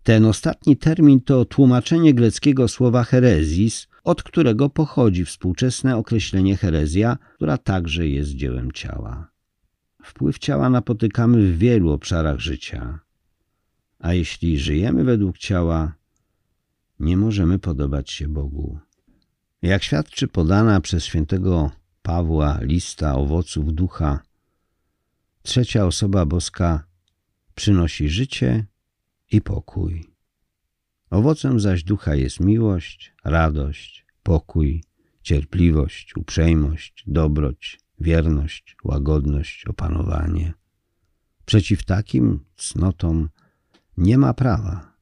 Ten 0.03 0.25
ostatni 0.25 0.77
termin 0.77 1.21
to 1.21 1.45
tłumaczenie 1.45 2.15
greckiego 2.15 2.69
słowa 2.69 3.05
herezis, 3.05 3.89
od 4.05 4.23
którego 4.23 4.71
pochodzi 4.71 5.25
współczesne 5.25 5.97
określenie 5.97 6.57
herezja, 6.57 7.19
która 7.35 7.59
także 7.59 8.09
jest 8.09 8.31
dziełem 8.31 8.73
ciała. 8.73 9.31
Wpływ 10.05 10.39
ciała 10.39 10.71
napotykamy 10.71 11.53
w 11.53 11.59
wielu 11.59 11.91
obszarach 11.91 12.41
życia. 12.41 12.99
A 13.99 14.15
jeśli 14.15 14.59
żyjemy 14.59 15.05
według 15.05 15.39
ciała, 15.39 15.95
nie 17.01 17.17
możemy 17.17 17.59
podobać 17.59 18.11
się 18.11 18.29
Bogu. 18.29 18.79
Jak 19.63 19.83
świadczy 19.83 20.29
podana 20.29 20.81
przez 20.81 21.05
świętego 21.05 21.71
Pawła 22.03 22.59
lista 22.63 23.15
owoców 23.15 23.75
ducha, 23.75 24.21
Trzecia 25.43 25.87
osoba 25.87 26.27
boska 26.27 26.85
przynosi 27.55 28.09
życie 28.09 28.67
i 29.33 29.41
pokój. 29.41 30.11
Owocem 31.11 31.61
zaś 31.61 31.85
ducha 31.85 32.15
jest 32.15 32.41
miłość, 32.41 33.15
radość, 33.25 34.07
pokój, 34.23 34.85
cierpliwość, 35.23 36.17
uprzejmość, 36.17 37.05
dobroć, 37.07 37.81
wierność, 38.01 38.77
łagodność, 38.85 39.67
opanowanie. 39.67 40.53
Przeciw 41.45 41.85
takim 41.85 42.41
cnotom 42.57 43.29
nie 43.97 44.19
ma 44.19 44.35
prawa, 44.35 44.97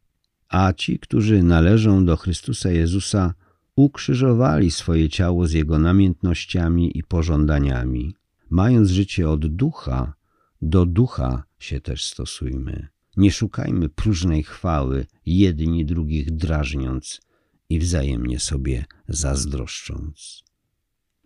a 0.48 0.72
ci, 0.72 0.98
którzy 0.98 1.42
należą 1.42 2.04
do 2.04 2.16
Chrystusa 2.16 2.70
Jezusa, 2.70 3.34
ukrzyżowali 3.76 4.70
swoje 4.70 5.08
ciało 5.08 5.46
z 5.46 5.52
jego 5.52 5.78
namiętnościami 5.78 6.98
i 6.98 7.02
pożądaniami. 7.02 8.14
Mając 8.50 8.90
życie 8.90 9.30
od 9.30 9.46
ducha, 9.46 10.17
do 10.62 10.86
ducha 10.86 11.44
się 11.58 11.80
też 11.80 12.04
stosujmy. 12.04 12.88
Nie 13.16 13.30
szukajmy 13.30 13.88
próżnej 13.88 14.42
chwały, 14.42 15.06
jedni 15.26 15.86
drugich 15.86 16.30
drażniąc 16.30 17.20
i 17.68 17.78
wzajemnie 17.78 18.40
sobie 18.40 18.84
zazdroszcząc. 19.08 20.42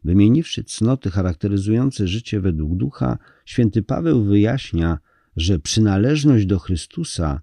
Wymieniwszy 0.04 0.64
cnoty 0.64 1.10
charakteryzujące 1.10 2.08
życie 2.08 2.40
według 2.40 2.76
ducha, 2.76 3.18
święty 3.44 3.82
Paweł 3.82 4.24
wyjaśnia, 4.24 4.98
że 5.36 5.58
przynależność 5.58 6.46
do 6.46 6.58
Chrystusa 6.58 7.40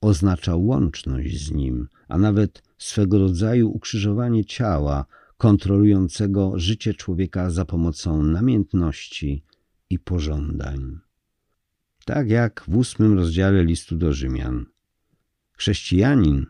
oznacza 0.00 0.56
łączność 0.56 1.46
z 1.46 1.50
Nim, 1.50 1.88
a 2.08 2.18
nawet 2.18 2.62
swego 2.78 3.18
rodzaju 3.18 3.70
ukrzyżowanie 3.70 4.44
ciała, 4.44 5.06
kontrolującego 5.36 6.52
życie 6.58 6.94
człowieka 6.94 7.50
za 7.50 7.64
pomocą 7.64 8.22
namiętności 8.22 9.42
i 9.90 9.98
pożądań. 9.98 10.98
Tak 12.14 12.30
jak 12.30 12.64
w 12.68 12.76
ósmym 12.76 13.14
rozdziale 13.14 13.64
listu 13.64 13.96
do 13.96 14.12
Rzymian. 14.12 14.66
Chrześcijanin 15.52 16.46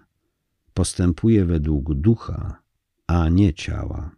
postępuje 0.74 1.44
według 1.44 1.94
ducha, 1.94 2.62
a 3.06 3.28
nie 3.28 3.54
ciała. 3.54 4.16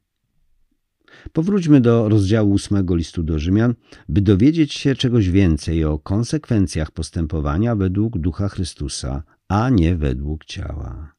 Powróćmy 1.32 1.80
do 1.80 2.08
rozdziału 2.08 2.52
ósmego 2.52 2.96
listu 2.96 3.22
do 3.22 3.38
Rzymian, 3.38 3.74
by 4.08 4.20
dowiedzieć 4.20 4.72
się 4.72 4.94
czegoś 4.94 5.30
więcej 5.30 5.84
o 5.84 5.98
konsekwencjach 5.98 6.90
postępowania 6.90 7.76
według 7.76 8.18
ducha 8.18 8.48
Chrystusa, 8.48 9.22
a 9.48 9.70
nie 9.70 9.96
według 9.96 10.44
ciała. 10.44 11.14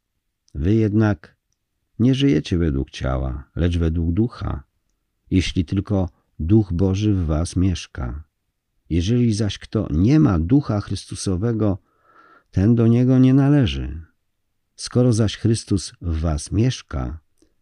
Wy 0.56 0.74
jednak 0.74 1.38
nie 2.00 2.16
żyjecie 2.16 2.58
według 2.58 2.90
ciała, 2.90 3.50
lecz 3.56 3.78
według 3.78 4.14
ducha, 4.14 4.64
jeśli 5.32 5.66
tylko 5.66 6.10
duch 6.40 6.74
Boży 6.74 7.14
w 7.14 7.26
was 7.26 7.56
mieszka. 7.56 8.33
Jeżeli 8.94 9.34
zaś 9.34 9.58
kto 9.58 9.88
nie 9.92 10.20
ma 10.20 10.40
ducha 10.40 10.82
Chrystusowego, 10.82 11.78
ten 12.52 12.76
do 12.76 12.88
niego 12.88 13.20
nie 13.20 13.34
należy. 13.34 14.02
Skoro 14.76 15.14
zaś 15.14 15.38
Chrystus 15.38 15.94
w 16.02 16.20
was 16.20 16.52
mieszka, 16.52 17.20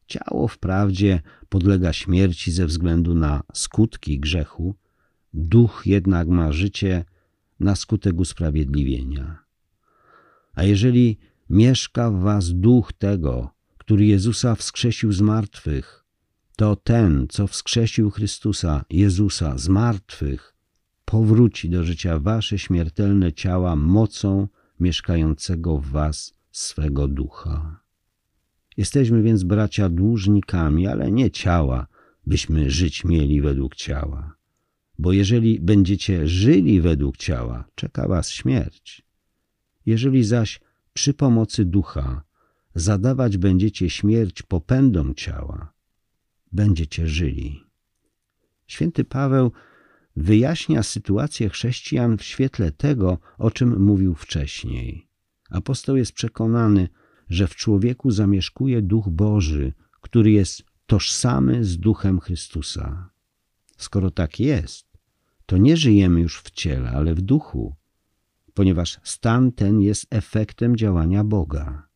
ciało 0.07 0.47
wprawdzie 0.47 1.21
podlega 1.49 1.93
śmierci 1.93 2.51
ze 2.51 2.65
względu 2.65 3.15
na 3.15 3.43
skutki 3.53 4.19
grzechu, 4.19 4.75
duch 5.33 5.83
jednak 5.85 6.27
ma 6.27 6.51
życie 6.51 7.05
na 7.59 7.75
skutek 7.75 8.19
usprawiedliwienia. 8.19 9.43
A 10.53 10.63
jeżeli 10.63 11.17
mieszka 11.49 12.11
w 12.11 12.19
was 12.19 12.53
duch 12.53 12.93
tego, 12.93 13.49
który 13.77 14.05
Jezusa 14.05 14.55
wskrzesił 14.55 15.11
z 15.11 15.21
martwych, 15.21 16.05
to 16.55 16.75
ten, 16.75 17.27
co 17.29 17.47
wskrzesił 17.47 18.09
Chrystusa, 18.09 18.85
Jezusa 18.89 19.57
z 19.57 19.67
martwych, 19.69 20.50
powróci 21.11 21.69
do 21.69 21.83
życia 21.83 22.19
wasze 22.19 22.59
śmiertelne 22.59 23.33
ciała 23.33 23.75
mocą 23.75 24.47
mieszkającego 24.79 25.77
w 25.77 25.87
was 25.87 26.33
swego 26.51 27.07
ducha. 27.07 27.79
Jesteśmy 28.77 29.21
więc, 29.21 29.43
bracia, 29.43 29.89
dłużnikami, 29.89 30.87
ale 30.87 31.11
nie 31.11 31.31
ciała, 31.31 31.87
byśmy 32.27 32.69
żyć 32.69 33.05
mieli 33.05 33.41
według 33.41 33.75
ciała. 33.75 34.35
Bo 34.99 35.11
jeżeli 35.11 35.59
będziecie 35.59 36.27
żyli 36.27 36.81
według 36.81 37.17
ciała, 37.17 37.65
czeka 37.75 38.07
was 38.07 38.29
śmierć. 38.29 39.01
Jeżeli 39.85 40.23
zaś 40.23 40.59
przy 40.93 41.13
pomocy 41.13 41.65
ducha 41.65 42.23
zadawać 42.75 43.37
będziecie 43.37 43.89
śmierć 43.89 44.41
popędom 44.41 45.15
ciała, 45.15 45.73
będziecie 46.51 47.07
żyli. 47.07 47.63
Święty 48.67 49.03
Paweł 49.03 49.51
wyjaśnia 50.15 50.83
sytuację 50.83 51.49
chrześcijan 51.49 52.17
w 52.17 52.23
świetle 52.23 52.71
tego, 52.71 53.17
o 53.37 53.51
czym 53.51 53.83
mówił 53.83 54.15
wcześniej. 54.15 55.07
Apostoł 55.49 55.95
jest 55.95 56.13
przekonany, 56.13 56.89
że 57.29 57.47
w 57.47 57.55
człowieku 57.55 58.11
zamieszkuje 58.11 58.81
Duch 58.81 59.09
Boży, 59.09 59.73
który 60.01 60.31
jest 60.31 60.63
tożsamy 60.85 61.65
z 61.65 61.77
Duchem 61.77 62.19
Chrystusa. 62.19 63.09
Skoro 63.77 64.11
tak 64.11 64.39
jest, 64.39 64.87
to 65.45 65.57
nie 65.57 65.77
żyjemy 65.77 66.21
już 66.21 66.41
w 66.41 66.51
ciele, 66.51 66.89
ale 66.89 67.15
w 67.15 67.21
duchu, 67.21 67.75
ponieważ 68.53 68.99
stan 69.03 69.51
ten 69.51 69.81
jest 69.81 70.05
efektem 70.09 70.75
działania 70.75 71.23
Boga. 71.23 71.87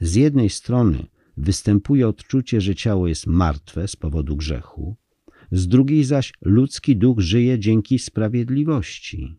Z 0.00 0.14
jednej 0.14 0.50
strony 0.50 1.06
występuje 1.36 2.08
odczucie, 2.08 2.60
że 2.60 2.74
ciało 2.74 3.08
jest 3.08 3.26
martwe 3.26 3.88
z 3.88 3.96
powodu 3.96 4.36
grzechu, 4.36 4.96
z 5.52 5.68
drugiej 5.68 6.04
zaś 6.04 6.32
ludzki 6.42 6.96
duch 6.96 7.20
żyje 7.20 7.58
dzięki 7.58 7.98
sprawiedliwości. 7.98 9.36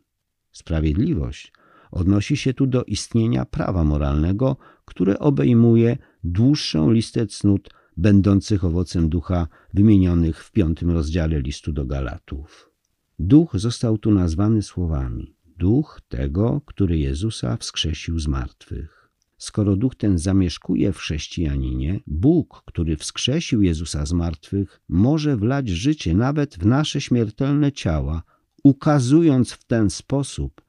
Sprawiedliwość 0.51 1.53
odnosi 1.91 2.38
się 2.38 2.53
tu 2.53 2.68
do 2.68 2.84
istnienia 2.84 3.45
prawa 3.45 3.84
moralnego, 3.84 4.57
które 4.86 5.20
obejmuje 5.20 5.97
dłuższą 6.24 6.91
listę 6.91 7.28
cnót 7.28 7.70
będących 7.97 8.64
owocem 8.64 9.09
ducha 9.09 9.47
wymienionych 9.74 10.43
w 10.43 10.51
piątym 10.51 10.91
rozdziale 10.91 11.41
listu 11.41 11.72
do 11.72 11.86
Galatów. 11.86 12.72
Duch 13.20 13.51
został 13.53 13.97
tu 13.97 14.12
nazwany 14.12 14.62
słowami 14.62 15.36
duch 15.62 16.01
tego, 16.07 16.62
który 16.66 16.97
Jezusa 16.97 17.57
wskrzesił 17.57 18.20
z 18.20 18.28
martwych. 18.28 19.00
Skoro 19.41 19.75
duch 19.75 19.95
ten 19.95 20.17
zamieszkuje 20.17 20.93
w 20.93 20.97
chrześcijaninie, 20.97 21.99
Bóg, 22.07 22.63
który 22.65 22.97
wskrzesił 22.97 23.61
Jezusa 23.61 24.05
z 24.05 24.13
martwych, 24.13 24.81
może 24.89 25.37
wlać 25.37 25.69
życie 25.69 26.13
nawet 26.13 26.57
w 26.57 26.65
nasze 26.65 27.01
śmiertelne 27.01 27.71
ciała, 27.71 28.23
ukazując 28.63 29.51
w 29.51 29.63
ten 29.63 29.89
sposób, 29.89 30.61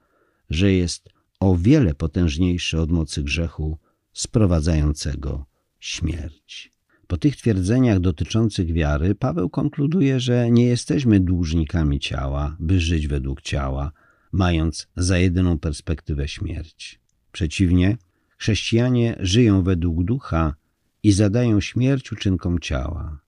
że 0.49 0.73
jest 0.73 1.09
o 1.39 1.57
wiele 1.57 1.93
potężniejszy 1.93 2.79
od 2.79 2.91
mocy 2.91 3.23
grzechu 3.23 3.77
sprowadzającego 4.13 5.45
śmierć. 5.79 6.71
Po 7.07 7.17
tych 7.17 7.35
twierdzeniach 7.35 7.99
dotyczących 7.99 8.73
wiary, 8.73 9.15
Paweł 9.15 9.49
konkluduje, 9.49 10.19
że 10.19 10.51
nie 10.51 10.65
jesteśmy 10.65 11.19
dłużnikami 11.19 11.99
ciała, 11.99 12.57
by 12.59 12.79
żyć 12.79 13.07
według 13.07 13.41
ciała, 13.41 13.91
mając 14.31 14.87
za 14.95 15.17
jedyną 15.17 15.59
perspektywę 15.59 16.27
śmierć. 16.27 16.99
Przeciwnie, 17.31 17.97
chrześcijanie 18.37 19.15
żyją 19.19 19.63
według 19.63 20.03
ducha 20.03 20.55
i 21.03 21.11
zadają 21.11 21.61
śmierć 21.61 22.11
uczynkom 22.11 22.59
ciała, 22.59 23.19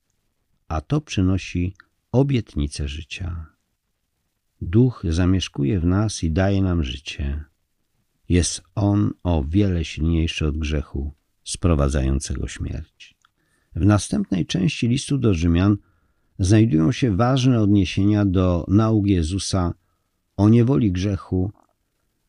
a 0.67 0.81
to 0.81 1.01
przynosi 1.01 1.75
obietnicę 2.11 2.87
życia. 2.87 3.45
Duch 4.61 5.03
zamieszkuje 5.09 5.79
w 5.79 5.85
nas 5.85 6.23
i 6.23 6.31
daje 6.31 6.61
nam 6.61 6.83
życie. 6.83 7.43
Jest 8.29 8.61
on 8.75 9.11
o 9.23 9.43
wiele 9.43 9.85
silniejszy 9.85 10.47
od 10.47 10.57
grzechu 10.57 11.13
sprowadzającego 11.43 12.47
śmierć. 12.47 13.15
W 13.75 13.85
następnej 13.85 14.45
części 14.45 14.87
listu 14.87 15.17
do 15.17 15.33
Rzymian 15.33 15.77
znajdują 16.39 16.91
się 16.91 17.17
ważne 17.17 17.61
odniesienia 17.61 18.25
do 18.25 18.65
nauk 18.67 19.07
Jezusa 19.07 19.73
o 20.37 20.49
niewoli 20.49 20.91
grzechu 20.91 21.51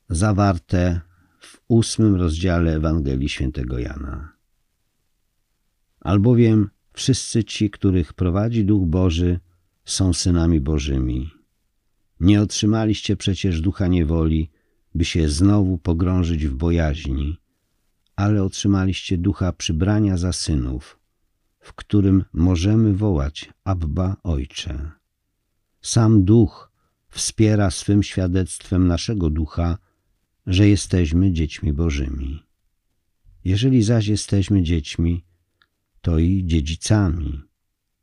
zawarte 0.08 1.00
w 1.46 1.60
ósmym 1.68 2.14
rozdziale 2.14 2.74
Ewangelii 2.74 3.28
świętego 3.28 3.78
Jana. 3.78 4.32
Albowiem 6.00 6.70
wszyscy 6.92 7.44
ci, 7.44 7.70
których 7.70 8.12
prowadzi 8.12 8.64
Duch 8.64 8.86
Boży, 8.86 9.40
są 9.84 10.12
synami 10.12 10.60
Bożymi. 10.60 11.30
Nie 12.20 12.42
otrzymaliście 12.42 13.16
przecież 13.16 13.60
ducha 13.60 13.86
niewoli, 13.86 14.50
by 14.94 15.04
się 15.04 15.28
znowu 15.28 15.78
pogrążyć 15.78 16.46
w 16.46 16.54
bojaźni, 16.54 17.40
ale 18.16 18.42
otrzymaliście 18.42 19.18
ducha 19.18 19.52
przybrania 19.52 20.16
za 20.16 20.32
synów, 20.32 20.98
w 21.60 21.72
którym 21.72 22.24
możemy 22.32 22.94
wołać 22.94 23.52
Abba 23.64 24.16
Ojcze. 24.22 24.90
Sam 25.82 26.24
duch 26.24 26.72
wspiera 27.08 27.70
swym 27.70 28.02
świadectwem 28.02 28.86
naszego 28.86 29.30
ducha, 29.30 29.78
że 30.46 30.68
jesteśmy 30.68 31.32
dziećmi 31.32 31.72
Bożymi. 31.72 32.42
Jeżeli 33.44 33.82
zaś 33.82 34.06
jesteśmy 34.06 34.62
dziećmi, 34.62 35.24
to 36.00 36.18
i 36.18 36.44
dziedzicami, 36.46 37.42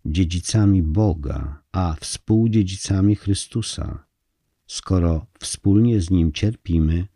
dziedzicami 0.06 0.84
Boga, 0.84 1.64
a 1.72 1.96
współdziedzicami 2.00 3.16
Chrystusa. 3.16 4.06
Skoro 4.68 5.26
wspólnie 5.40 6.02
z 6.02 6.10
Nim 6.10 6.32
cierpimy, 6.32 7.08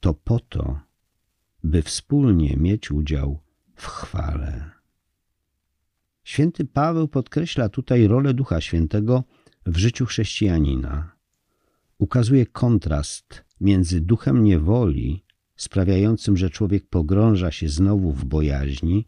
to 0.00 0.14
po 0.14 0.40
to, 0.40 0.80
by 1.64 1.82
wspólnie 1.82 2.56
mieć 2.56 2.90
udział 2.90 3.40
w 3.74 3.86
chwale. 3.86 4.70
Święty 6.24 6.64
Paweł 6.64 7.08
podkreśla 7.08 7.68
tutaj 7.68 8.06
rolę 8.06 8.34
Ducha 8.34 8.60
Świętego 8.60 9.24
w 9.66 9.76
życiu 9.76 10.06
chrześcijanina. 10.06 11.12
Ukazuje 11.98 12.46
kontrast 12.46 13.47
między 13.60 14.00
duchem 14.00 14.44
niewoli, 14.44 15.24
sprawiającym, 15.56 16.36
że 16.36 16.50
człowiek 16.50 16.86
pogrąża 16.86 17.50
się 17.50 17.68
znowu 17.68 18.12
w 18.12 18.24
bojaźni, 18.24 19.06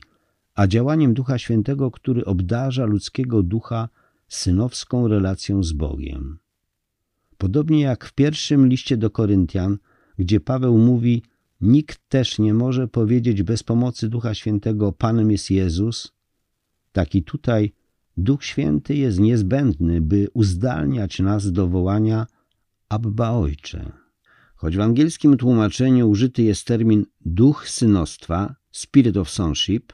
a 0.55 0.67
działaniem 0.67 1.15
Ducha 1.15 1.39
Świętego, 1.39 1.91
który 1.91 2.25
obdarza 2.25 2.85
ludzkiego 2.85 3.43
ducha 3.43 3.89
synowską 4.29 5.09
relacją 5.09 5.63
z 5.63 5.73
Bogiem. 5.73 6.39
Podobnie 7.39 7.81
jak 7.81 8.05
w 8.05 8.13
pierwszym 8.13 8.69
liście 8.69 8.97
do 8.97 9.11
Koryntian, 9.11 9.79
gdzie 10.19 10.41
Paweł 10.41 10.79
mówi: 10.79 11.23
Nikt 11.61 12.09
też 12.09 12.39
nie 12.39 12.55
może 12.55 12.89
powiedzieć 12.89 13.43
bez 13.43 13.63
pomocy 13.63 14.09
Ducha 14.09 14.35
Świętego: 14.35 14.93
Panem 14.93 15.31
jest 15.31 15.51
Jezus, 15.51 16.13
tak 16.93 17.15
i 17.15 17.23
tutaj 17.23 17.73
Duch 18.17 18.45
Święty 18.45 18.95
jest 18.95 19.21
niezbędny, 19.21 20.01
by 20.01 20.29
uzdalniać 20.35 21.19
nas 21.19 21.53
do 21.53 21.69
wołania 21.69 22.27
Abba 22.89 23.31
Ojcze. 23.31 24.00
Choć 24.61 24.77
w 24.77 24.81
angielskim 24.81 25.37
tłumaczeniu 25.37 26.09
użyty 26.09 26.43
jest 26.43 26.67
termin 26.67 27.07
duch 27.21 27.69
synostwa, 27.69 28.55
spirit 28.73 29.17
of 29.17 29.31
sonship, 29.31 29.93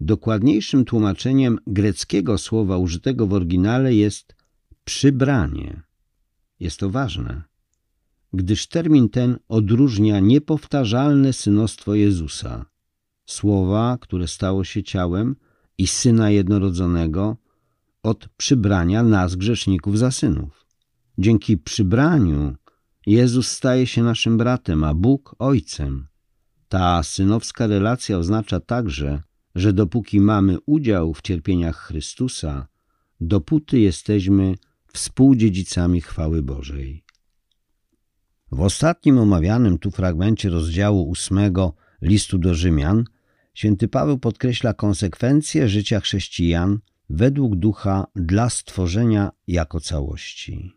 dokładniejszym 0.00 0.84
tłumaczeniem 0.84 1.58
greckiego 1.66 2.38
słowa 2.38 2.78
użytego 2.78 3.26
w 3.26 3.32
oryginale 3.32 3.94
jest 3.94 4.34
przybranie. 4.84 5.82
Jest 6.60 6.80
to 6.80 6.90
ważne, 6.90 7.42
gdyż 8.32 8.66
termin 8.66 9.08
ten 9.08 9.38
odróżnia 9.48 10.20
niepowtarzalne 10.20 11.32
synostwo 11.32 11.94
Jezusa, 11.94 12.66
słowa, 13.26 13.98
które 14.00 14.28
stało 14.28 14.64
się 14.64 14.82
ciałem 14.82 15.36
i 15.78 15.86
Syna 15.86 16.30
Jednorodzonego, 16.30 17.36
od 18.02 18.28
przybrania 18.36 19.02
nas, 19.02 19.34
grzeszników, 19.34 19.98
za 19.98 20.10
synów. 20.10 20.66
Dzięki 21.18 21.58
przybraniu 21.58 22.56
Jezus 23.06 23.48
staje 23.48 23.86
się 23.86 24.02
naszym 24.02 24.38
bratem, 24.38 24.84
a 24.84 24.94
Bóg 24.94 25.34
ojcem. 25.38 26.06
Ta 26.68 27.02
synowska 27.02 27.66
relacja 27.66 28.18
oznacza 28.18 28.60
także, 28.60 29.22
że 29.54 29.72
dopóki 29.72 30.20
mamy 30.20 30.58
udział 30.66 31.14
w 31.14 31.22
cierpieniach 31.22 31.76
Chrystusa, 31.76 32.66
dopóty 33.20 33.80
jesteśmy 33.80 34.54
współdziedzicami 34.92 36.00
chwały 36.00 36.42
Bożej. 36.42 37.04
W 38.52 38.60
ostatnim 38.60 39.18
omawianym 39.18 39.78
tu 39.78 39.90
fragmencie 39.90 40.48
rozdziału 40.48 41.08
ósmego 41.08 41.74
listu 42.02 42.38
do 42.38 42.54
Rzymian 42.54 43.04
święty 43.54 43.88
Paweł 43.88 44.18
podkreśla 44.18 44.74
konsekwencje 44.74 45.68
życia 45.68 46.00
chrześcijan 46.00 46.78
według 47.10 47.56
ducha 47.56 48.06
dla 48.16 48.50
stworzenia 48.50 49.30
jako 49.46 49.80
całości. 49.80 50.76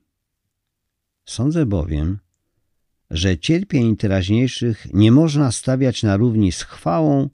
Sądzę 1.30 1.66
bowiem, 1.66 2.20
że 3.10 3.38
cierpień 3.38 3.98
teraźniejszych 3.98 4.88
nie 4.94 5.12
można 5.12 5.52
stawiać 5.52 6.04
na 6.04 6.18
równi 6.18 6.52
z 6.52 6.64
chwałą, 6.64 7.30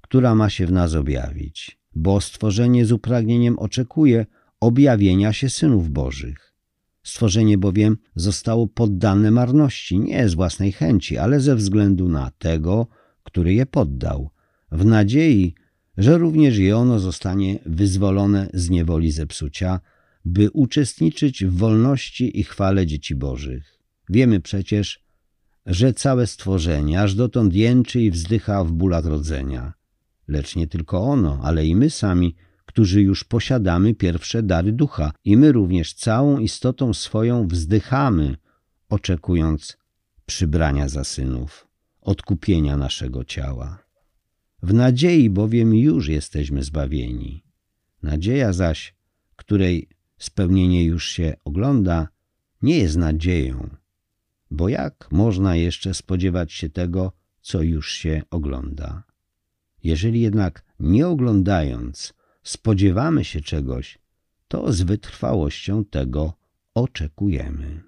która 0.00 0.34
ma 0.34 0.50
się 0.50 0.66
w 0.66 0.72
nas 0.72 0.94
objawić, 0.94 1.78
bo 1.94 2.20
stworzenie 2.20 2.86
z 2.86 2.92
upragnieniem 2.92 3.58
oczekuje 3.58 4.26
objawienia 4.60 5.32
się 5.32 5.48
synów 5.48 5.90
Bożych. 5.90 6.54
Stworzenie 7.02 7.58
bowiem 7.58 7.96
zostało 8.14 8.66
poddane 8.66 9.30
marności 9.30 9.98
nie 9.98 10.28
z 10.28 10.34
własnej 10.34 10.72
chęci, 10.72 11.18
ale 11.18 11.40
ze 11.40 11.56
względu 11.56 12.08
na 12.08 12.30
tego, 12.38 12.86
który 13.22 13.54
je 13.54 13.66
poddał, 13.66 14.30
w 14.72 14.84
nadziei, 14.84 15.54
że 15.96 16.18
również 16.18 16.58
i 16.58 16.72
ono 16.72 16.98
zostanie 16.98 17.58
wyzwolone 17.66 18.48
z 18.54 18.70
niewoli 18.70 19.10
zepsucia, 19.10 19.80
by 20.24 20.50
uczestniczyć 20.50 21.44
w 21.44 21.56
wolności 21.56 22.40
i 22.40 22.44
chwale 22.44 22.86
dzieci 22.86 23.14
Bożych. 23.14 23.78
Wiemy 24.08 24.40
przecież, 24.40 25.04
że 25.66 25.92
całe 25.92 26.26
stworzenie 26.26 27.02
aż 27.02 27.14
dotąd 27.14 27.54
jęczy 27.54 28.00
i 28.00 28.10
wzdycha 28.10 28.64
w 28.64 28.72
bólach 28.72 29.04
rodzenia. 29.04 29.72
Lecz 30.28 30.56
nie 30.56 30.66
tylko 30.66 31.02
ono, 31.02 31.40
ale 31.42 31.66
i 31.66 31.76
my 31.76 31.90
sami, 31.90 32.36
którzy 32.66 33.02
już 33.02 33.24
posiadamy 33.24 33.94
pierwsze 33.94 34.42
dary 34.42 34.72
ducha 34.72 35.12
i 35.24 35.36
my 35.36 35.52
również 35.52 35.94
całą 35.94 36.38
istotą 36.38 36.94
swoją 36.94 37.48
wzdychamy, 37.48 38.36
oczekując 38.88 39.76
przybrania 40.26 40.88
za 40.88 41.04
synów, 41.04 41.66
odkupienia 42.00 42.76
naszego 42.76 43.24
ciała. 43.24 43.78
W 44.62 44.74
nadziei 44.74 45.30
bowiem 45.30 45.74
już 45.74 46.08
jesteśmy 46.08 46.62
zbawieni. 46.62 47.44
Nadzieja 48.02 48.52
zaś, 48.52 48.94
której 49.36 49.88
spełnienie 50.20 50.84
już 50.84 51.08
się 51.08 51.34
ogląda, 51.44 52.08
nie 52.62 52.78
jest 52.78 52.96
nadzieją, 52.96 53.70
bo 54.50 54.68
jak 54.68 55.08
można 55.12 55.56
jeszcze 55.56 55.94
spodziewać 55.94 56.52
się 56.52 56.68
tego, 56.68 57.12
co 57.40 57.62
już 57.62 57.92
się 57.92 58.22
ogląda? 58.30 59.02
Jeżeli 59.84 60.20
jednak 60.20 60.64
nie 60.80 61.08
oglądając 61.08 62.14
spodziewamy 62.42 63.24
się 63.24 63.40
czegoś, 63.40 63.98
to 64.48 64.72
z 64.72 64.82
wytrwałością 64.82 65.84
tego 65.84 66.32
oczekujemy. 66.74 67.82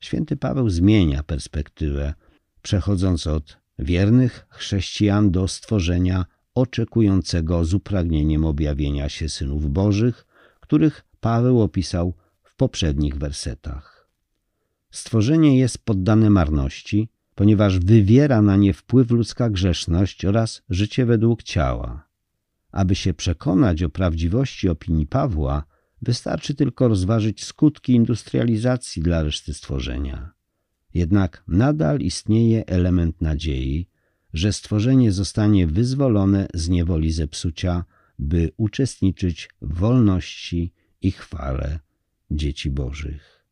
Święty 0.00 0.36
Paweł 0.36 0.70
zmienia 0.70 1.22
perspektywę, 1.22 2.14
przechodząc 2.62 3.26
od 3.26 3.58
wiernych 3.78 4.46
chrześcijan 4.50 5.30
do 5.30 5.48
stworzenia 5.48 6.26
oczekującego 6.54 7.64
z 7.64 7.74
upragnieniem 7.74 8.44
objawienia 8.44 9.08
się 9.08 9.28
synów 9.28 9.70
Bożych, 9.70 10.26
których 10.60 11.04
Paweł 11.20 11.62
opisał 11.62 12.14
w 12.42 12.56
poprzednich 12.56 13.16
wersetach. 13.16 14.08
Stworzenie 14.90 15.58
jest 15.58 15.78
poddane 15.78 16.30
marności, 16.30 17.08
ponieważ 17.34 17.78
wywiera 17.78 18.42
na 18.42 18.56
nie 18.56 18.72
wpływ 18.72 19.10
ludzka 19.10 19.50
grzeszność 19.50 20.24
oraz 20.24 20.62
życie 20.70 21.06
według 21.06 21.42
ciała. 21.42 22.08
Aby 22.72 22.94
się 22.94 23.14
przekonać 23.14 23.82
o 23.82 23.88
prawdziwości 23.88 24.68
opinii 24.68 25.06
Pawła, 25.06 25.64
wystarczy 26.02 26.54
tylko 26.54 26.88
rozważyć 26.88 27.44
skutki 27.44 27.92
industrializacji 27.92 29.02
dla 29.02 29.22
reszty 29.22 29.54
stworzenia. 29.54 30.32
Jednak 30.94 31.44
nadal 31.48 32.00
istnieje 32.00 32.66
element 32.66 33.20
nadziei, 33.20 33.88
że 34.34 34.52
stworzenie 34.52 35.12
zostanie 35.12 35.66
wyzwolone 35.66 36.46
z 36.54 36.68
niewoli 36.68 37.12
zepsucia, 37.12 37.84
by 38.18 38.50
uczestniczyć 38.56 39.50
w 39.62 39.74
wolności 39.74 40.72
i 41.02 41.10
chwale 41.10 41.80
dzieci 42.30 42.70
Bożych. 42.70 43.44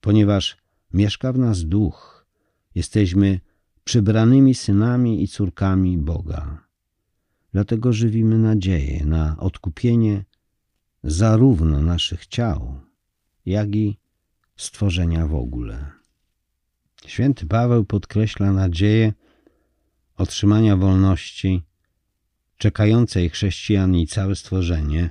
Ponieważ 0.00 0.56
mieszka 0.92 1.32
w 1.32 1.38
nas 1.38 1.64
duch, 1.64 2.26
jesteśmy 2.74 3.40
przybranymi 3.84 4.54
synami 4.54 5.22
i 5.22 5.28
córkami 5.28 5.98
Boga. 5.98 6.64
Dlatego 7.52 7.92
żywimy 7.92 8.38
nadzieję 8.38 9.04
na 9.04 9.36
odkupienie 9.38 10.24
zarówno 11.02 11.82
naszych 11.82 12.26
ciał, 12.26 12.80
jak 13.46 13.76
i 13.76 13.98
stworzenia 14.56 15.26
w 15.26 15.34
ogóle. 15.34 15.90
Święty 17.06 17.46
Paweł 17.46 17.84
podkreśla 17.84 18.52
nadzieję 18.52 19.12
otrzymania 20.16 20.76
wolności 20.76 21.62
czekającej 22.58 23.30
chrześcijan 23.30 23.94
i 23.94 24.06
całe 24.06 24.34
stworzenie, 24.36 25.10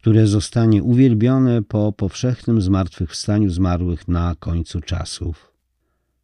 które 0.00 0.26
zostanie 0.26 0.82
uwielbione 0.82 1.62
po 1.62 1.92
powszechnym 1.92 2.60
zmartwychwstaniu 2.60 3.50
zmarłych 3.50 4.08
na 4.08 4.34
końcu 4.38 4.80
czasów. 4.80 5.52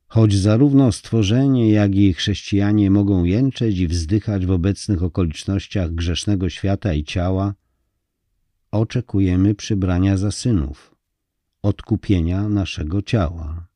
Choć 0.08 0.34
zarówno 0.34 0.92
stworzenie, 0.92 1.70
jak 1.70 1.94
i 1.94 2.14
chrześcijanie 2.14 2.90
mogą 2.90 3.24
jęczeć 3.24 3.78
i 3.78 3.88
wzdychać 3.88 4.46
w 4.46 4.50
obecnych 4.50 5.02
okolicznościach 5.02 5.94
grzesznego 5.94 6.50
świata 6.50 6.94
i 6.94 7.04
ciała, 7.04 7.54
oczekujemy 8.70 9.54
przybrania 9.54 10.16
za 10.16 10.30
synów, 10.30 10.94
odkupienia 11.62 12.48
naszego 12.48 13.02
ciała. 13.02 13.68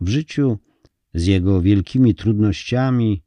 W 0.00 0.08
życiu 0.08 0.58
z 1.14 1.26
jego 1.26 1.62
wielkimi 1.62 2.14
trudnościami 2.14 3.22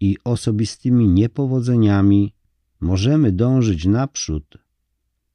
i 0.00 0.16
osobistymi 0.24 1.08
niepowodzeniami 1.08 2.34
możemy 2.80 3.32
dążyć 3.32 3.84
naprzód, 3.84 4.65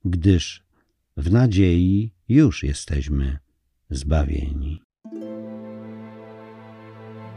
gdyż 0.06 0.64
w 1.18 1.32
nadziei 1.32 2.14
już 2.30 2.64
jesteśmy 2.64 3.39
zbawieni. 3.89 4.82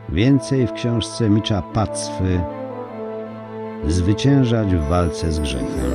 Więcej 0.08 0.66
w 0.66 0.72
książce 0.72 1.30
Micza 1.30 1.62
Pacwy 1.62 2.40
Zwyciężać 3.88 4.68
w 4.68 4.88
walce 4.88 5.32
z 5.32 5.40
grzechem. 5.40 5.92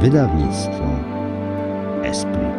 Wydawnictwo 0.00 0.84
Esprit. 2.02 2.57